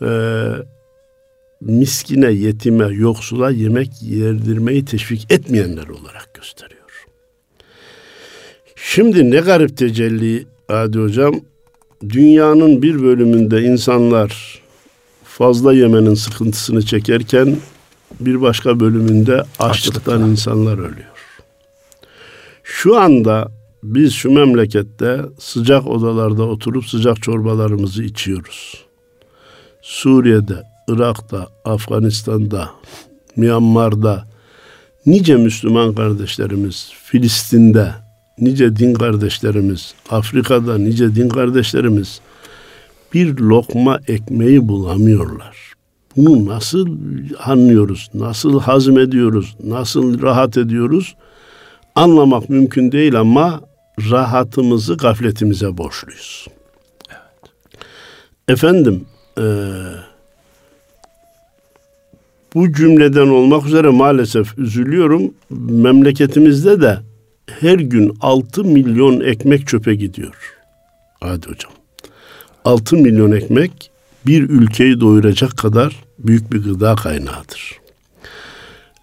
e, 0.02 0.10
miskine, 1.62 2.32
yetime, 2.32 2.86
yoksula 2.86 3.52
yemek 3.52 3.90
yerdirmeyi 4.02 4.86
teşvik 4.86 5.32
etmeyenler 5.32 5.88
olarak 5.88 6.34
gösteriyor. 6.34 7.06
Şimdi 8.76 9.32
ne 9.32 9.40
garip 9.40 9.78
tecelli 9.78 10.46
Adi 10.70 11.00
Hocam, 11.00 11.36
dünyanın 12.10 12.82
bir 12.82 13.02
bölümünde 13.02 13.62
insanlar 13.62 14.62
fazla 15.24 15.74
yemenin 15.74 16.14
sıkıntısını 16.14 16.82
çekerken 16.82 17.58
bir 18.20 18.42
başka 18.42 18.80
bölümünde 18.80 19.44
açlıktan 19.60 20.14
Açlıkla. 20.14 20.28
insanlar 20.28 20.78
ölüyor. 20.78 21.20
Şu 22.64 22.98
anda 22.98 23.52
biz 23.84 24.14
şu 24.14 24.32
memlekette 24.32 25.22
sıcak 25.40 25.88
odalarda 25.88 26.44
oturup 26.44 26.86
sıcak 26.86 27.22
çorbalarımızı 27.22 28.04
içiyoruz. 28.04 28.86
Suriye'de, 29.82 30.64
Irak'ta, 30.90 31.48
Afganistan'da, 31.66 32.70
Myanmar'da 33.36 34.28
nice 35.06 35.36
Müslüman 35.36 35.96
kardeşlerimiz, 35.96 36.92
Filistin'de 37.04 37.92
nice 38.40 38.76
din 38.76 38.94
kardeşlerimiz, 38.94 39.94
Afrika'da 40.10 40.78
nice 40.78 41.16
din 41.16 41.30
kardeşlerimiz 41.30 42.22
bir 43.14 43.38
lokma 43.38 44.00
ekmeği 44.08 44.68
bulamıyorlar. 44.68 45.74
Bunu 46.18 46.46
nasıl 46.46 46.98
anlıyoruz, 47.44 48.10
nasıl 48.14 48.60
hazmediyoruz, 48.60 49.56
nasıl 49.64 50.22
rahat 50.22 50.58
ediyoruz? 50.58 51.16
Anlamak 51.96 52.50
mümkün 52.50 52.92
değil 52.92 53.20
ama 53.20 53.62
rahatımızı 54.12 54.98
gafletimize 54.98 55.78
borçluyuz. 55.78 56.48
Evet. 57.10 57.54
Efendim, 58.48 59.06
e, 59.38 59.44
bu 62.56 62.74
cümleden 62.74 63.28
olmak 63.28 63.66
üzere 63.66 63.90
maalesef 63.90 64.58
üzülüyorum. 64.58 65.34
Memleketimizde 65.70 66.82
de 66.82 67.00
her 67.60 67.80
gün 67.80 68.18
6 68.22 68.64
milyon 68.64 69.20
ekmek 69.20 69.68
çöpe 69.68 69.96
gidiyor. 69.96 70.56
Hadi 71.22 71.48
hocam. 71.48 71.72
6 72.66 72.96
milyon 72.96 73.32
ekmek 73.32 73.92
bir 74.26 74.50
ülkeyi 74.50 75.00
doyuracak 75.00 75.58
kadar 75.58 75.96
büyük 76.20 76.52
bir 76.52 76.64
gıda 76.64 76.96
kaynağıdır. 76.96 77.80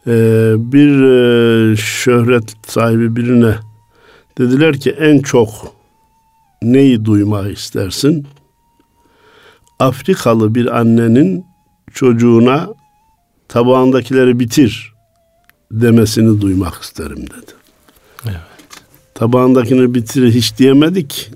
Ee, 0.07 0.55
bir 0.59 1.03
e, 1.03 1.77
şöhret 1.77 2.55
sahibi 2.67 3.17
birine 3.17 3.55
dediler 4.39 4.81
ki 4.81 4.91
en 4.91 5.19
çok 5.19 5.49
neyi 6.63 7.05
duymak 7.05 7.53
istersin? 7.53 8.27
Afrikalı 9.79 10.55
bir 10.55 10.79
annenin 10.79 11.45
çocuğuna 11.95 12.69
tabağındakileri 13.49 14.41
bitir 14.41 14.93
demesini 15.71 16.41
duymak 16.41 16.83
isterim 16.83 17.21
dedi. 17.21 17.53
Evet. 18.25 18.37
Tabağındakini 19.15 19.95
bitir 19.95 20.35
hiç 20.35 20.59
diyemedik. 20.59 21.31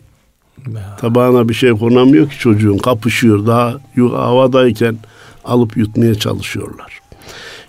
Ya. 0.74 0.96
Tabağına 1.00 1.48
bir 1.48 1.54
şey 1.54 1.70
konamıyor 1.70 2.30
ki 2.30 2.38
çocuğun 2.38 2.78
kapışıyor 2.78 3.46
daha 3.46 3.80
havadayken 3.96 4.98
alıp 5.44 5.76
yutmaya 5.76 6.14
çalışıyorlar. 6.14 7.00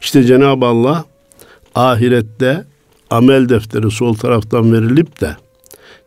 İşte 0.02 0.24
Cenab-ı 0.24 0.66
Allah 0.66 1.06
ahirette 1.76 2.66
amel 3.10 3.50
defteri 3.50 3.92
sol 3.92 4.14
taraftan 4.14 4.74
verilip 4.74 5.22
de 5.22 5.36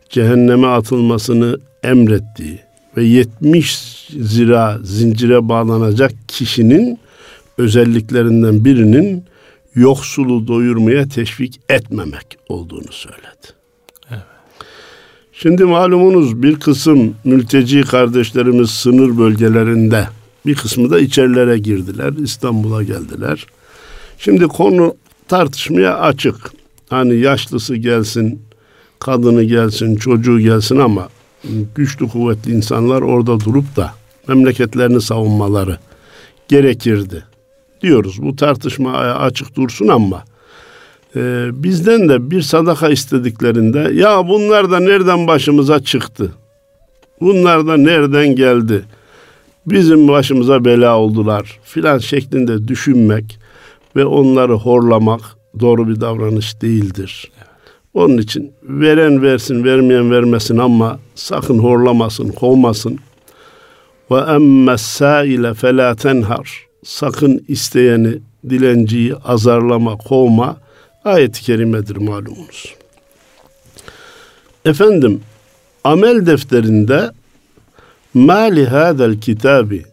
cehenneme 0.09 0.67
atılmasını 0.67 1.59
emrettiği 1.83 2.59
ve 2.97 3.03
70 3.03 4.07
zira 4.19 4.79
zincire 4.83 5.49
bağlanacak 5.49 6.11
kişinin 6.27 6.99
özelliklerinden 7.57 8.65
birinin 8.65 9.25
yoksulu 9.75 10.47
doyurmaya 10.47 11.07
teşvik 11.07 11.59
etmemek 11.69 12.37
olduğunu 12.49 12.91
söyledi. 12.91 13.47
Evet. 14.11 14.23
Şimdi 15.33 15.63
malumunuz 15.63 16.43
bir 16.43 16.59
kısım 16.59 17.15
mülteci 17.23 17.81
kardeşlerimiz 17.81 18.69
sınır 18.69 19.17
bölgelerinde 19.17 20.07
bir 20.45 20.55
kısmı 20.55 20.89
da 20.89 20.99
içerilere 20.99 21.57
girdiler. 21.57 22.13
İstanbul'a 22.13 22.83
geldiler. 22.83 23.45
Şimdi 24.17 24.47
konu 24.47 24.95
tartışmaya 25.27 25.97
açık. 25.99 26.35
Hani 26.89 27.15
yaşlısı 27.15 27.75
gelsin, 27.75 28.41
kadını 28.99 29.43
gelsin, 29.43 29.95
çocuğu 29.95 30.39
gelsin 30.39 30.77
ama 30.77 31.09
güçlü 31.75 32.07
kuvvetli 32.07 32.51
insanlar 32.51 33.01
orada 33.01 33.39
durup 33.39 33.75
da 33.75 33.93
memleketlerini 34.27 35.01
savunmaları 35.01 35.77
gerekirdi 36.47 37.23
diyoruz. 37.85 38.21
Bu 38.21 38.35
tartışma 38.35 38.91
açık 38.97 39.55
dursun 39.55 39.87
ama 39.87 40.23
e, 41.15 41.49
bizden 41.53 42.09
de 42.09 42.31
bir 42.31 42.41
sadaka 42.41 42.89
istediklerinde 42.89 43.79
ya 43.93 44.27
bunlar 44.27 44.71
da 44.71 44.79
nereden 44.79 45.27
başımıza 45.27 45.79
çıktı? 45.79 46.31
Bunlar 47.21 47.67
da 47.67 47.77
nereden 47.77 48.35
geldi? 48.35 48.85
Bizim 49.65 50.07
başımıza 50.07 50.65
bela 50.65 50.97
oldular 50.97 51.59
filan 51.63 51.97
şeklinde 51.97 52.67
düşünmek 52.67 53.39
ve 53.95 54.05
onları 54.05 54.53
horlamak 54.53 55.21
doğru 55.59 55.87
bir 55.87 56.01
davranış 56.01 56.61
değildir. 56.61 57.31
Onun 57.93 58.17
için 58.17 58.51
veren 58.63 59.21
versin, 59.21 59.63
vermeyen 59.63 60.11
vermesin 60.11 60.57
ama 60.57 60.99
sakın 61.15 61.59
horlamasın, 61.59 62.29
kovmasın. 62.29 62.99
Ve 64.11 64.19
emme 64.19 64.77
sâile 64.77 65.53
felâ 65.53 65.95
tenhar 65.95 66.65
sakın 66.85 67.45
isteyeni, 67.47 68.19
dilenciyi 68.49 69.15
azarlama, 69.15 69.97
kovma 69.97 70.57
ayet-i 71.05 71.41
kerimedir 71.41 71.95
malumunuz. 71.95 72.75
Efendim, 74.65 75.21
amel 75.83 76.25
defterinde 76.25 77.11
mali 78.13 78.65
hadel 78.65 79.19
kitabi 79.19 79.85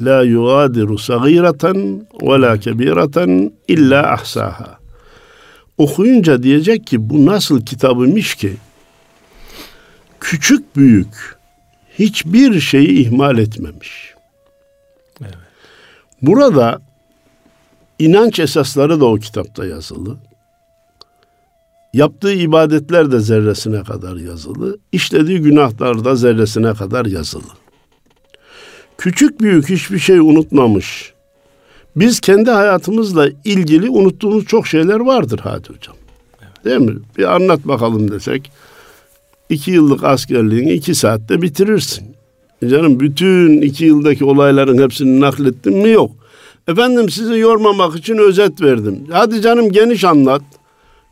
la 0.00 0.22
yugadiru 0.22 0.98
sagireten 0.98 2.06
ve 2.22 2.40
la 2.40 2.60
kebireten 2.60 3.52
illa 3.68 4.12
ahsaha. 4.12 4.78
Okuyunca 5.78 6.42
diyecek 6.42 6.86
ki 6.86 7.10
bu 7.10 7.26
nasıl 7.26 7.64
kitabıymış 7.64 8.34
ki 8.34 8.56
küçük 10.20 10.76
büyük 10.76 11.36
hiçbir 11.98 12.60
şeyi 12.60 13.06
ihmal 13.06 13.38
etmemiş. 13.38 14.17
Burada 16.22 16.80
inanç 17.98 18.38
esasları 18.38 19.00
da 19.00 19.06
o 19.06 19.14
kitapta 19.16 19.66
yazılı. 19.66 20.16
Yaptığı 21.94 22.32
ibadetler 22.32 23.12
de 23.12 23.20
zerresine 23.20 23.82
kadar 23.82 24.16
yazılı. 24.16 24.78
İşlediği 24.92 25.40
günahlar 25.40 26.04
da 26.04 26.16
zerresine 26.16 26.74
kadar 26.74 27.06
yazılı. 27.06 27.50
Küçük 28.98 29.40
büyük 29.40 29.68
hiçbir 29.68 29.98
şey 29.98 30.18
unutmamış. 30.18 31.12
Biz 31.96 32.20
kendi 32.20 32.50
hayatımızla 32.50 33.28
ilgili 33.44 33.90
unuttuğumuz 33.90 34.44
çok 34.44 34.66
şeyler 34.66 35.00
vardır 35.00 35.40
Hadi 35.42 35.68
Hocam. 35.68 35.96
Değil 36.64 36.80
mi? 36.80 36.98
Bir 37.18 37.34
anlat 37.34 37.60
bakalım 37.64 38.10
desek. 38.10 38.50
iki 39.48 39.70
yıllık 39.70 40.04
askerliğini 40.04 40.72
iki 40.72 40.94
saatte 40.94 41.42
bitirirsin. 41.42 42.17
E 42.62 42.68
canım 42.68 43.00
bütün 43.00 43.62
iki 43.62 43.84
yıldaki 43.84 44.24
olayların 44.24 44.82
hepsini 44.82 45.20
naklettim 45.20 45.78
mi? 45.78 45.90
Yok. 45.90 46.10
Efendim 46.68 47.10
sizi 47.10 47.38
yormamak 47.38 47.96
için 47.96 48.16
özet 48.16 48.62
verdim. 48.62 49.06
Hadi 49.12 49.42
canım 49.42 49.72
geniş 49.72 50.04
anlat. 50.04 50.42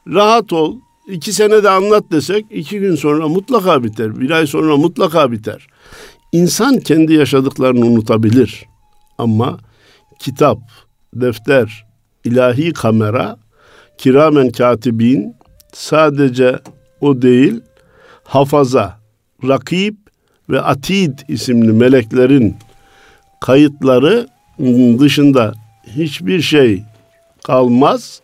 Rahat 0.09 0.53
ol. 0.53 0.77
İki 1.09 1.33
sene 1.33 1.63
de 1.63 1.71
anlat 1.71 2.05
desek 2.13 2.47
iki 2.51 2.81
gün 2.81 2.95
sonra 2.95 3.29
mutlaka 3.29 3.85
biter. 3.85 4.21
Bir 4.21 4.31
ay 4.31 4.47
sonra 4.47 4.77
mutlaka 4.77 5.33
biter. 5.33 5.67
İnsan 6.33 6.79
kendi 6.79 7.13
yaşadıklarını 7.15 7.87
unutabilir. 7.87 8.65
Ama 9.19 9.59
kitap, 10.19 10.59
defter, 11.15 11.87
ilahi 12.25 12.73
kamera, 12.73 13.37
kiramen 13.99 14.51
katibin 14.51 15.35
sadece 15.73 16.59
o 17.01 17.23
değil, 17.23 17.61
hafaza, 18.25 19.01
rakip 19.49 19.97
ve 20.51 20.61
atid 20.61 21.19
isimli 21.29 21.73
meleklerin 21.73 22.57
kayıtları 23.41 24.29
dışında 24.99 25.55
hiçbir 25.97 26.41
şey 26.43 26.83
kalmaz. 27.45 28.21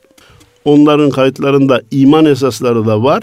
Onların 0.65 1.11
kayıtlarında 1.11 1.81
iman 1.91 2.25
esasları 2.25 2.87
da 2.87 3.03
var. 3.03 3.23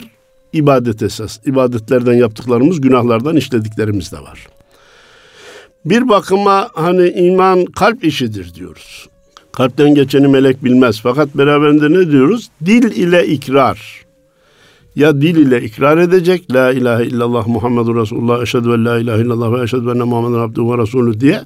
ibadet 0.54 1.04
esas. 1.04 1.40
ibadetlerden 1.46 2.14
yaptıklarımız, 2.14 2.82
günahlardan 2.82 3.36
işlediklerimiz 3.36 4.12
de 4.12 4.18
var. 4.18 4.48
Bir 5.86 6.10
bakıma 6.10 6.70
hani 6.74 7.10
iman 7.10 7.66
kalp 7.66 8.04
işidir 8.04 8.54
diyoruz. 8.54 9.08
Kalpten 9.52 9.96
geçeni 9.96 10.28
melek 10.28 10.64
bilmez. 10.64 11.00
Fakat 11.04 11.38
beraberinde 11.38 12.00
ne 12.00 12.12
diyoruz? 12.12 12.50
Dil 12.66 12.92
ile 12.92 13.28
ikrar 13.28 14.06
ya 15.00 15.22
dil 15.22 15.36
ile 15.36 15.62
ikrar 15.62 15.98
edecek 15.98 16.54
la 16.54 16.72
ilahe 16.72 17.06
illallah 17.06 17.48
Muhammedur 17.48 17.96
Resulullah 18.02 18.42
eşhedü 18.42 18.70
en 18.70 18.86
la 18.86 19.00
ilahe 19.00 19.22
illallah 19.22 19.60
ve 19.60 19.64
eşhedü 19.64 19.90
enne 19.90 20.04
Muhammeden 20.04 20.44
abduhu 20.44 20.74
ve 20.74 20.82
resulü 20.82 21.20
diye 21.20 21.42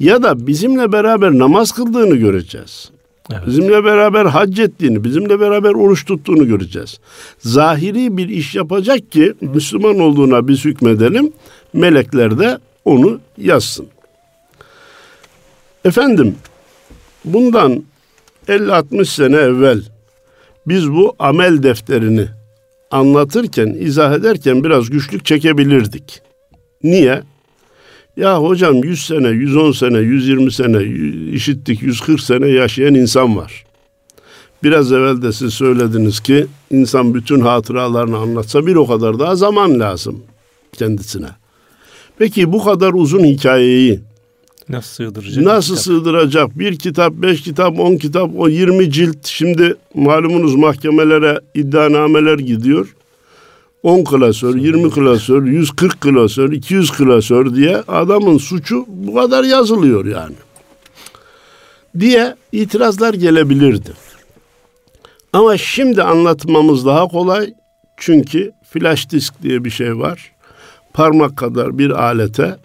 ya 0.00 0.22
da 0.22 0.46
bizimle 0.46 0.92
beraber 0.92 1.38
namaz 1.38 1.72
kıldığını 1.72 2.16
göreceğiz. 2.16 2.90
Evet. 3.32 3.46
Bizimle 3.46 3.84
beraber 3.84 4.24
hac 4.24 4.60
ettiğini, 4.60 5.04
bizimle 5.04 5.40
beraber 5.40 5.70
oruç 5.70 6.04
tuttuğunu 6.04 6.46
göreceğiz. 6.46 7.00
Zahiri 7.38 8.16
bir 8.16 8.28
iş 8.28 8.54
yapacak 8.54 9.12
ki 9.12 9.34
Müslüman 9.40 10.00
olduğuna 10.00 10.48
biz 10.48 10.64
hükmedelim. 10.64 11.32
Melekler 11.72 12.38
de 12.38 12.58
onu 12.84 13.20
yazsın. 13.38 13.86
Efendim 15.84 16.34
bundan 17.24 17.84
50-60 18.48 19.04
sene 19.04 19.36
evvel 19.36 19.82
biz 20.66 20.92
bu 20.92 21.16
amel 21.18 21.62
defterini 21.62 22.28
anlatırken, 22.90 23.76
izah 23.80 24.14
ederken 24.14 24.64
biraz 24.64 24.90
güçlük 24.90 25.24
çekebilirdik. 25.24 26.20
Niye? 26.82 27.22
Ya 28.16 28.42
hocam 28.42 28.84
100 28.84 29.06
sene, 29.06 29.28
110 29.28 29.72
sene, 29.72 29.98
120 29.98 30.52
sene 30.52 30.82
işittik, 31.32 31.82
140 31.82 32.20
sene 32.20 32.48
yaşayan 32.48 32.94
insan 32.94 33.36
var. 33.36 33.64
Biraz 34.62 34.92
evvel 34.92 35.22
de 35.22 35.32
siz 35.32 35.54
söylediniz 35.54 36.20
ki 36.20 36.46
insan 36.70 37.14
bütün 37.14 37.40
hatıralarını 37.40 38.16
anlatsa 38.16 38.66
bir 38.66 38.76
o 38.76 38.86
kadar 38.86 39.18
daha 39.18 39.36
zaman 39.36 39.80
lazım 39.80 40.22
kendisine. 40.72 41.28
Peki 42.18 42.52
bu 42.52 42.64
kadar 42.64 42.92
uzun 42.92 43.24
hikayeyi 43.24 44.00
nasıl 44.68 44.90
sığdıracak? 44.94 45.44
Nasıl 45.44 45.76
sığdıracak? 45.76 46.58
Bir 46.58 46.76
kitap, 46.76 47.12
beş 47.12 47.42
kitap, 47.42 47.80
on 47.80 47.96
kitap, 47.96 48.30
o 48.36 48.48
yirmi 48.48 48.92
cilt. 48.92 49.26
Şimdi 49.26 49.74
malumunuz 49.94 50.54
mahkemelere 50.54 51.40
iddianameler 51.54 52.38
gidiyor. 52.38 52.96
10 53.82 54.04
klasör, 54.04 54.56
20 54.56 54.90
klasör, 54.90 55.44
140 55.44 56.00
klasör, 56.00 56.52
200 56.52 56.90
klasör 56.90 57.54
diye 57.54 57.76
adamın 57.76 58.38
suçu 58.38 58.84
bu 58.88 59.14
kadar 59.14 59.44
yazılıyor 59.44 60.04
yani. 60.04 60.34
Diye 61.98 62.36
itirazlar 62.52 63.14
gelebilirdi. 63.14 63.92
Ama 65.32 65.56
şimdi 65.56 66.02
anlatmamız 66.02 66.86
daha 66.86 67.08
kolay. 67.08 67.54
Çünkü 67.96 68.52
flash 68.70 69.10
disk 69.10 69.42
diye 69.42 69.64
bir 69.64 69.70
şey 69.70 69.98
var. 69.98 70.32
Parmak 70.92 71.36
kadar 71.36 71.78
bir 71.78 71.90
alete 71.90 72.56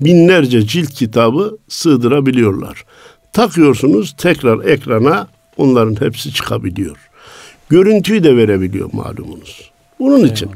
binlerce 0.00 0.66
cilt 0.66 0.90
kitabı 0.90 1.58
sığdırabiliyorlar. 1.68 2.84
Takıyorsunuz 3.32 4.14
tekrar 4.18 4.64
ekrana 4.64 5.28
onların 5.56 6.00
hepsi 6.00 6.32
çıkabiliyor. 6.32 6.96
Görüntüyü 7.68 8.24
de 8.24 8.36
verebiliyor 8.36 8.90
malumunuz. 8.92 9.70
Bunun 9.98 10.16
Eyvallah. 10.16 10.32
için 10.32 10.50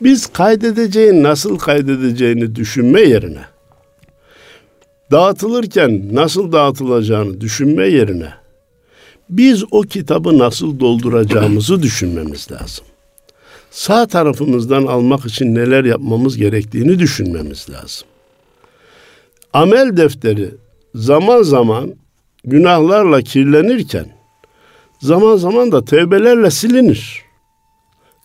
biz 0.00 0.26
kaydedeceğin 0.26 1.22
nasıl 1.22 1.58
kaydedeceğini 1.58 2.56
düşünme 2.56 3.00
yerine 3.00 3.44
dağıtılırken 5.10 6.08
nasıl 6.12 6.52
dağıtılacağını 6.52 7.40
düşünme 7.40 7.86
yerine 7.86 8.32
biz 9.30 9.64
o 9.70 9.80
kitabı 9.80 10.38
nasıl 10.38 10.80
dolduracağımızı 10.80 11.82
düşünmemiz 11.82 12.50
lazım. 12.52 12.84
Sağ 13.70 14.06
tarafımızdan 14.06 14.86
almak 14.86 15.26
için 15.26 15.54
neler 15.54 15.84
yapmamız 15.84 16.36
gerektiğini 16.36 16.98
düşünmemiz 16.98 17.70
lazım. 17.70 18.08
Amel 19.52 19.96
defteri 19.96 20.54
zaman 20.94 21.42
zaman 21.42 21.94
günahlarla 22.44 23.22
kirlenirken 23.22 24.06
zaman 25.00 25.36
zaman 25.36 25.72
da 25.72 25.84
tevbelerle 25.84 26.50
silinir. 26.50 27.22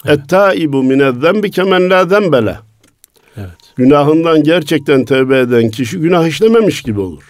Et-taibu 0.05 0.83
minez-zembi 0.83 1.51
kemen 1.51 1.89
la 1.89 2.05
zembele. 2.05 2.57
Evet. 3.37 3.49
Günahından 3.75 4.43
gerçekten 4.43 5.05
tevbe 5.05 5.39
eden 5.39 5.69
kişi 5.69 5.99
günah 5.99 6.27
işlememiş 6.27 6.81
gibi 6.81 6.99
olur. 6.99 7.23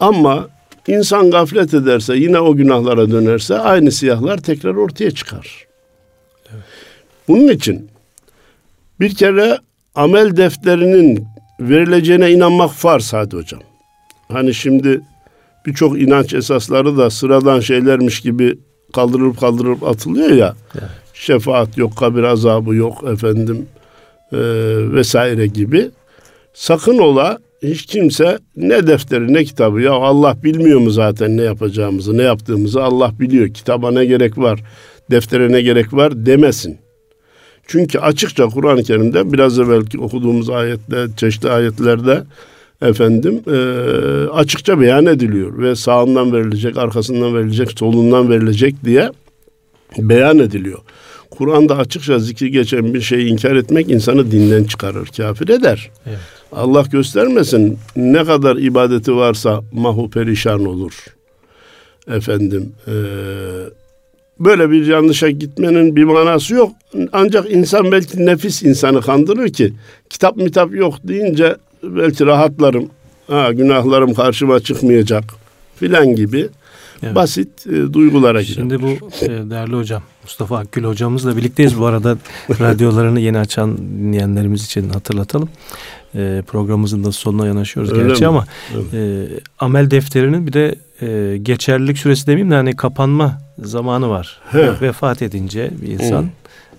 Ama 0.00 0.48
insan 0.86 1.30
gaflet 1.30 1.74
ederse 1.74 2.16
yine 2.16 2.40
o 2.40 2.56
günahlara 2.56 3.10
dönerse 3.10 3.58
aynı 3.58 3.92
siyahlar 3.92 4.38
tekrar 4.38 4.74
ortaya 4.74 5.10
çıkar. 5.10 5.66
Evet. 6.52 6.64
Bunun 7.28 7.48
için 7.48 7.90
bir 9.00 9.14
kere 9.14 9.58
amel 9.94 10.36
defterinin 10.36 11.26
verileceğine 11.60 12.32
inanmak 12.32 12.70
farz 12.70 13.12
hadi 13.12 13.36
hocam. 13.36 13.60
Hani 14.28 14.54
şimdi 14.54 15.00
birçok 15.66 16.00
inanç 16.00 16.34
esasları 16.34 16.98
da 16.98 17.10
sıradan 17.10 17.60
şeylermiş 17.60 18.20
gibi 18.20 18.58
kaldırılıp 18.94 19.40
kaldırılıp 19.40 19.84
atılıyor 19.84 20.30
ya. 20.30 20.54
Evet. 20.74 20.90
Şefaat 21.14 21.78
yok, 21.78 21.96
kabir 21.96 22.22
azabı 22.22 22.74
yok 22.74 23.04
efendim 23.12 23.66
e, 24.32 24.38
vesaire 24.92 25.46
gibi. 25.46 25.90
Sakın 26.54 26.98
ola 26.98 27.38
hiç 27.62 27.86
kimse 27.86 28.38
ne 28.56 28.86
defteri 28.86 29.34
ne 29.34 29.44
kitabı 29.44 29.80
ya 29.80 29.92
Allah 29.92 30.36
bilmiyor 30.42 30.80
mu 30.80 30.90
zaten 30.90 31.36
ne 31.36 31.42
yapacağımızı 31.42 32.18
ne 32.18 32.22
yaptığımızı 32.22 32.82
Allah 32.82 33.12
biliyor. 33.20 33.48
Kitaba 33.48 33.90
ne 33.90 34.04
gerek 34.04 34.38
var 34.38 34.60
deftere 35.10 35.52
ne 35.52 35.62
gerek 35.62 35.92
var 35.92 36.26
demesin. 36.26 36.78
Çünkü 37.70 37.98
açıkça 37.98 38.46
Kur'an-ı 38.46 38.82
Kerim'de 38.82 39.32
biraz 39.32 39.58
evvelki 39.58 39.98
okuduğumuz 39.98 40.50
ayette, 40.50 41.06
çeşitli 41.16 41.50
ayetlerde 41.50 42.22
efendim 42.82 43.42
e, 43.46 43.58
açıkça 44.32 44.80
beyan 44.80 45.06
ediliyor 45.06 45.58
ve 45.58 45.76
sağından 45.76 46.32
verilecek, 46.32 46.76
arkasından 46.76 47.34
verilecek, 47.34 47.78
solundan 47.78 48.30
verilecek 48.30 48.74
diye 48.84 49.10
beyan 49.98 50.38
ediliyor. 50.38 50.78
Kur'an'da 51.30 51.76
açıkça 51.76 52.18
zikri 52.18 52.50
geçen 52.50 52.94
bir 52.94 53.00
şeyi 53.00 53.26
inkar 53.26 53.56
etmek 53.56 53.90
insanı 53.90 54.30
dinden 54.30 54.64
çıkarır, 54.64 55.06
kafir 55.16 55.48
eder. 55.48 55.90
Evet. 56.06 56.18
Allah 56.52 56.84
göstermesin 56.92 57.78
ne 57.96 58.24
kadar 58.24 58.56
ibadeti 58.56 59.16
varsa 59.16 59.60
mahu 59.72 60.10
perişan 60.10 60.64
olur. 60.64 61.04
Efendim 62.08 62.72
e, 62.86 62.92
böyle 64.40 64.70
bir 64.70 64.86
yanlışa 64.86 65.30
gitmenin 65.30 65.96
bir 65.96 66.04
manası 66.04 66.54
yok. 66.54 66.72
Ancak 67.12 67.50
insan 67.50 67.92
belki 67.92 68.26
nefis 68.26 68.62
insanı 68.62 69.00
kandırır 69.00 69.48
ki 69.48 69.72
kitap 70.10 70.36
mitap 70.36 70.74
yok 70.74 70.94
deyince 71.04 71.56
belki 71.82 72.26
rahatlarım. 72.26 72.90
Ha, 73.26 73.52
günahlarım 73.52 74.14
karşıma 74.14 74.60
çıkmayacak 74.60 75.24
filan 75.76 76.14
gibi 76.14 76.48
evet. 77.02 77.14
basit 77.14 77.66
e, 77.66 77.92
duygulara 77.92 78.42
girer. 78.42 78.54
Şimdi 78.54 78.82
bu 78.82 78.88
e, 79.22 79.28
değerli 79.50 79.76
hocam 79.76 80.02
Mustafa 80.22 80.58
Akgül 80.58 80.84
hocamızla 80.84 81.36
birlikteyiz. 81.36 81.78
Bu 81.78 81.86
arada 81.86 82.18
radyolarını 82.60 83.20
yeni 83.20 83.38
açan 83.38 83.78
dinleyenlerimiz 83.78 84.64
için 84.64 84.88
hatırlatalım. 84.88 85.48
E, 86.14 86.42
programımızın 86.46 87.04
da 87.04 87.12
sonuna 87.12 87.46
yanaşıyoruz 87.46 87.92
Öyle 87.92 88.08
gerçi 88.08 88.22
mi? 88.22 88.28
ama 88.28 88.44
e, 88.92 89.26
amel 89.58 89.90
defterinin 89.90 90.46
bir 90.46 90.52
de 90.52 90.74
e, 91.02 91.36
geçerlilik 91.36 91.98
süresi 91.98 92.26
demeyeyim 92.26 92.50
de 92.50 92.54
hani 92.54 92.76
kapanma 92.76 93.40
zamanı 93.58 94.08
var. 94.08 94.40
He. 94.50 94.70
Vefat 94.80 95.22
edince 95.22 95.70
bir 95.82 95.88
insan 95.88 96.26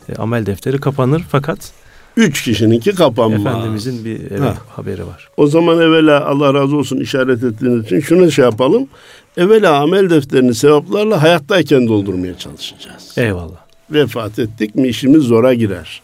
e, 0.10 0.16
amel 0.16 0.46
defteri 0.46 0.78
kapanır 0.78 1.24
fakat 1.30 1.72
Üç 2.18 2.44
kişininki 2.44 2.96
kapanmaz. 2.96 3.42
Efendimizin 3.42 4.06
bir 4.06 4.20
evet, 4.32 4.42
ha. 4.42 4.56
haberi 4.70 5.08
var. 5.08 5.30
O 5.38 5.48
zaman 5.48 5.80
evvela 5.80 6.26
Allah 6.26 6.54
razı 6.54 6.76
olsun 6.76 6.98
işaret 6.98 7.44
ettiğiniz 7.44 7.86
için 7.86 8.00
şunu 8.00 8.32
şey 8.32 8.46
yapalım. 8.46 8.88
Evvela 9.38 9.82
amel 9.82 10.10
defterini 10.10 10.56
sevaplarla 10.56 11.22
hayattayken 11.22 11.88
doldurmaya 11.88 12.38
çalışacağız. 12.38 13.18
Eyvallah. 13.18 13.66
Vefat 13.92 14.40
ettik 14.40 14.76
mi 14.76 14.88
işimiz 14.88 15.24
zora 15.24 15.54
girer. 15.54 16.02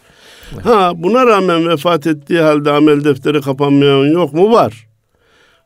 Ha 0.62 0.92
buna 0.96 1.26
rağmen 1.26 1.68
vefat 1.68 2.06
ettiği 2.06 2.40
halde 2.40 2.70
amel 2.70 3.04
defteri 3.04 3.40
kapanmayan 3.40 4.12
yok 4.12 4.32
mu? 4.32 4.52
Var. 4.52 4.86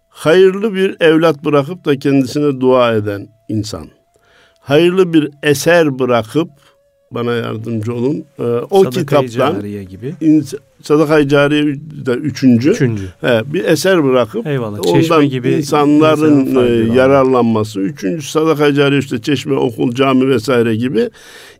Hayırlı 0.09 0.75
bir 0.75 0.97
evlat 1.01 1.45
bırakıp 1.45 1.85
da 1.85 1.99
kendisine 1.99 2.61
dua 2.61 2.95
eden 2.95 3.29
insan. 3.49 3.89
Hayırlı 4.61 5.13
bir 5.13 5.31
eser 5.43 5.99
bırakıp 5.99 6.49
bana 7.11 7.33
yardımcı 7.33 7.95
olun. 7.95 8.25
Ee, 8.39 8.43
o 8.43 8.85
Sadaka-i 8.85 9.27
kitaptan 9.27 9.55
Cariye 9.55 9.85
gibi. 9.85 10.15
Sadaka-i 10.83 11.29
Cariye 11.29 11.65
de 12.07 12.13
üçüncü. 12.13 12.71
Üçüncü. 12.71 13.05
He, 13.21 13.43
bir 13.47 13.65
eser 13.65 14.05
bırakıp 14.05 14.47
Eyvallah. 14.47 14.79
ondan 14.87 15.29
gibi 15.29 15.51
insanların 15.51 16.57
e, 16.57 16.95
yararlanması. 16.95 17.81
Üçüncü 17.81 18.27
Sadaka-i 18.27 18.75
Cariye 18.75 19.01
işte 19.01 19.23
çeşme, 19.23 19.55
okul, 19.55 19.95
cami 19.95 20.29
vesaire 20.29 20.77
gibi 20.77 21.11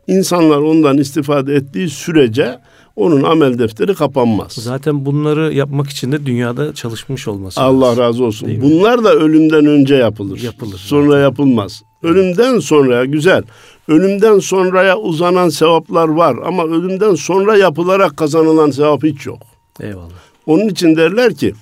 insanlar 0.07 0.57
ondan 0.57 0.97
istifade 0.97 1.55
ettiği 1.55 1.89
sürece 1.89 2.59
onun 2.95 3.23
amel 3.23 3.59
defteri 3.59 3.95
kapanmaz. 3.95 4.51
Zaten 4.51 5.05
bunları 5.05 5.53
yapmak 5.53 5.89
için 5.89 6.11
de 6.11 6.25
dünyada 6.25 6.73
çalışmış 6.73 7.27
olması 7.27 7.61
Allah 7.61 7.85
lazım. 7.87 8.03
razı 8.03 8.23
olsun. 8.23 8.61
Bunlar 8.61 9.03
da 9.03 9.13
ölümden 9.13 9.65
önce 9.65 9.95
yapılır. 9.95 10.41
Yapılır. 10.41 10.77
Sonra 10.77 11.11
zaten. 11.11 11.21
yapılmaz. 11.21 11.83
Ölümden 12.03 12.59
sonra 12.59 13.05
güzel. 13.05 13.43
Ölümden 13.87 14.39
sonraya 14.39 14.97
uzanan 14.97 15.49
sevaplar 15.49 16.07
var 16.07 16.37
ama 16.45 16.63
ölümden 16.63 17.15
sonra 17.15 17.57
yapılarak 17.57 18.17
kazanılan 18.17 18.71
sevap 18.71 19.03
hiç 19.03 19.25
yok. 19.25 19.39
Eyvallah. 19.81 20.09
Onun 20.45 20.67
için 20.67 20.95
derler 20.95 21.35
ki 21.35 21.53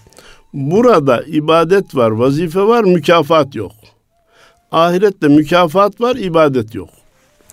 burada 0.54 1.24
ibadet 1.24 1.96
var, 1.96 2.12
vazife 2.12 2.62
var, 2.62 2.84
mükafat 2.84 3.56
yok. 3.56 3.72
Ahirette 4.72 5.28
mükafat 5.28 6.02
var, 6.02 6.16
ibadet 6.16 6.76
yok. 6.76 6.90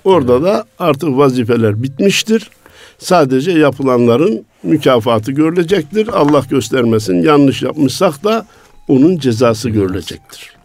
Orada 0.04 0.32
evet. 0.32 0.42
da 0.44 0.64
artık 0.78 1.16
vazifeler 1.16 1.82
bitmiştir. 1.82 2.50
Sadece 2.98 3.50
yapılanların 3.50 4.44
mükafatı 4.62 5.32
görülecektir. 5.32 6.08
Allah 6.12 6.42
göstermesin 6.50 7.22
yanlış 7.22 7.62
yapmışsak 7.62 8.24
da 8.24 8.46
onun 8.88 9.18
cezası 9.18 9.70
görülecektir. 9.70 10.56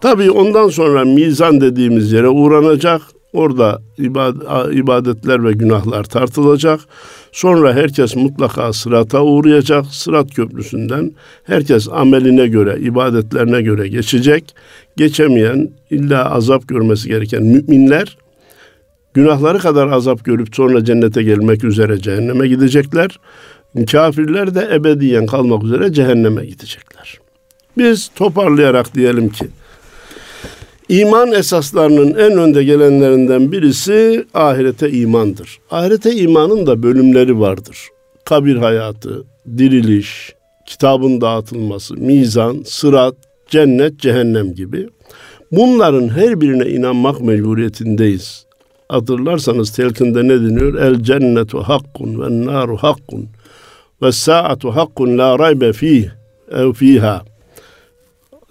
Tabii 0.00 0.30
ondan 0.30 0.68
sonra 0.68 1.04
mizan 1.04 1.60
dediğimiz 1.60 2.12
yere 2.12 2.28
uğranacak. 2.28 3.02
Orada 3.32 3.82
ibadetler 4.72 5.44
ve 5.44 5.52
günahlar 5.52 6.04
tartılacak. 6.04 6.80
Sonra 7.32 7.74
herkes 7.74 8.16
mutlaka 8.16 8.72
sırata 8.72 9.22
uğrayacak. 9.22 9.86
Sırat 9.86 10.34
köprüsünden 10.34 11.12
herkes 11.44 11.88
ameline 11.92 12.46
göre, 12.46 12.78
ibadetlerine 12.80 13.62
göre 13.62 13.88
geçecek. 13.88 14.54
Geçemeyen, 14.96 15.70
illa 15.90 16.30
azap 16.30 16.68
görmesi 16.68 17.08
gereken 17.08 17.42
müminler 17.42 18.16
günahları 19.14 19.58
kadar 19.58 19.88
azap 19.88 20.24
görüp 20.24 20.56
sonra 20.56 20.84
cennete 20.84 21.22
gelmek 21.22 21.64
üzere 21.64 21.98
cehenneme 21.98 22.48
gidecekler. 22.48 23.20
Kafirler 23.90 24.54
de 24.54 24.68
ebediyen 24.74 25.26
kalmak 25.26 25.64
üzere 25.64 25.92
cehenneme 25.92 26.46
gidecekler. 26.46 27.18
Biz 27.78 28.10
toparlayarak 28.16 28.94
diyelim 28.94 29.28
ki 29.28 29.46
İman 30.88 31.32
esaslarının 31.32 32.14
en 32.14 32.38
önde 32.38 32.64
gelenlerinden 32.64 33.52
birisi 33.52 34.24
ahirete 34.34 34.90
imandır. 34.90 35.58
Ahirete 35.70 36.16
imanın 36.16 36.66
da 36.66 36.82
bölümleri 36.82 37.40
vardır. 37.40 37.78
Kabir 38.24 38.56
hayatı, 38.56 39.24
diriliş, 39.58 40.34
kitabın 40.66 41.20
dağıtılması, 41.20 41.94
mizan, 41.94 42.62
sırat, 42.66 43.14
cennet, 43.48 44.00
cehennem 44.00 44.54
gibi. 44.54 44.88
Bunların 45.52 46.08
her 46.08 46.40
birine 46.40 46.66
inanmak 46.70 47.20
mecburiyetindeyiz. 47.20 48.46
Hatırlarsanız 48.88 49.72
telkinde 49.72 50.28
ne 50.28 50.40
deniyor? 50.40 50.74
El 50.74 51.02
cennetu 51.02 51.60
hakkun 51.60 52.20
ve 52.20 52.46
naru 52.46 52.76
hakkun 52.76 53.28
ve 54.02 54.12
saatu 54.12 54.70
hakkun 54.70 55.18
la 55.18 55.38
raybe 55.38 55.72
fih 55.72 56.08
ev 56.50 56.72
fiha. 56.72 57.22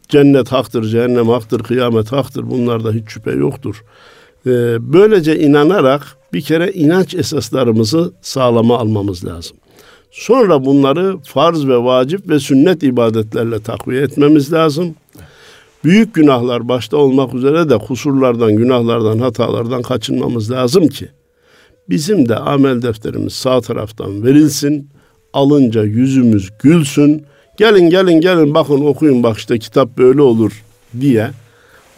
Cennet 0.09 0.51
haktır, 0.51 0.83
cehennem 0.83 1.27
haktır, 1.27 1.63
kıyamet 1.63 2.11
haktır. 2.11 2.49
Bunlarda 2.49 2.91
hiç 2.91 3.09
şüphe 3.09 3.31
yoktur. 3.31 3.83
Ee, 4.45 4.49
böylece 4.93 5.39
inanarak 5.39 6.17
bir 6.33 6.41
kere 6.41 6.71
inanç 6.71 7.15
esaslarımızı 7.15 8.13
sağlama 8.21 8.77
almamız 8.77 9.25
lazım. 9.25 9.57
Sonra 10.11 10.65
bunları 10.65 11.17
farz 11.17 11.67
ve 11.67 11.77
vacip 11.77 12.29
ve 12.29 12.39
sünnet 12.39 12.83
ibadetlerle 12.83 13.59
takviye 13.59 14.01
etmemiz 14.01 14.53
lazım. 14.53 14.95
Büyük 15.83 16.13
günahlar 16.13 16.67
başta 16.67 16.97
olmak 16.97 17.33
üzere 17.33 17.69
de 17.69 17.77
kusurlardan, 17.77 18.55
günahlardan, 18.55 19.19
hatalardan 19.19 19.81
kaçınmamız 19.81 20.51
lazım 20.51 20.87
ki 20.87 21.07
bizim 21.89 22.29
de 22.29 22.35
amel 22.35 22.81
defterimiz 22.81 23.33
sağ 23.33 23.61
taraftan 23.61 24.23
verilsin. 24.23 24.89
Alınca 25.33 25.83
yüzümüz 25.83 26.49
gülsün. 26.63 27.25
Gelin 27.57 27.89
gelin 27.89 28.21
gelin 28.21 28.53
bakın 28.53 28.85
okuyun 28.85 29.23
bak 29.23 29.37
işte 29.37 29.59
kitap 29.59 29.97
böyle 29.97 30.21
olur 30.21 30.63
diye 31.01 31.31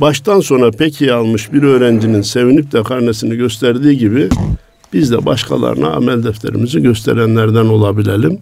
baştan 0.02 0.40
sona 0.40 0.72
peki 0.72 1.14
almış 1.14 1.54
bir 1.54 1.64
öğrencinin 1.64 2.22
sevinip 2.22 2.72
de 2.72 2.84
karnesini 2.84 3.36
gösterdiği 3.36 3.98
gibi 3.98 4.30
biz 4.94 5.12
de 5.12 5.26
başkalarına 5.26 5.90
amel 5.90 6.24
defterimizi 6.24 6.82
gösterenlerden 6.82 7.66
olabilelim. 7.66 8.40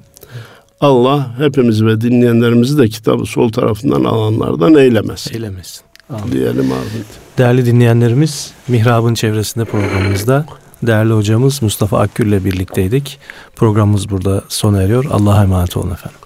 Allah 0.83 1.27
hepimizi 1.37 1.85
ve 1.85 2.01
dinleyenlerimizi 2.01 2.77
de 2.77 2.89
kitabı 2.89 3.25
sol 3.25 3.49
tarafından 3.49 4.03
alanlardan 4.03 4.75
eylemesin. 4.75 5.33
Eylemesin. 5.33 5.81
Amin. 6.09 6.31
Diyelim 6.31 6.71
abi. 6.71 7.03
Değerli 7.37 7.65
dinleyenlerimiz, 7.65 8.51
Mihrab'ın 8.67 9.13
çevresinde 9.13 9.65
programımızda 9.65 10.45
değerli 10.83 11.13
hocamız 11.13 11.61
Mustafa 11.61 11.99
Akgül 11.99 12.27
ile 12.27 12.45
birlikteydik. 12.45 13.19
Programımız 13.55 14.09
burada 14.09 14.41
sona 14.49 14.81
eriyor. 14.81 15.05
Allah'a 15.11 15.43
emanet 15.43 15.77
olun 15.77 15.91
efendim. 15.91 16.19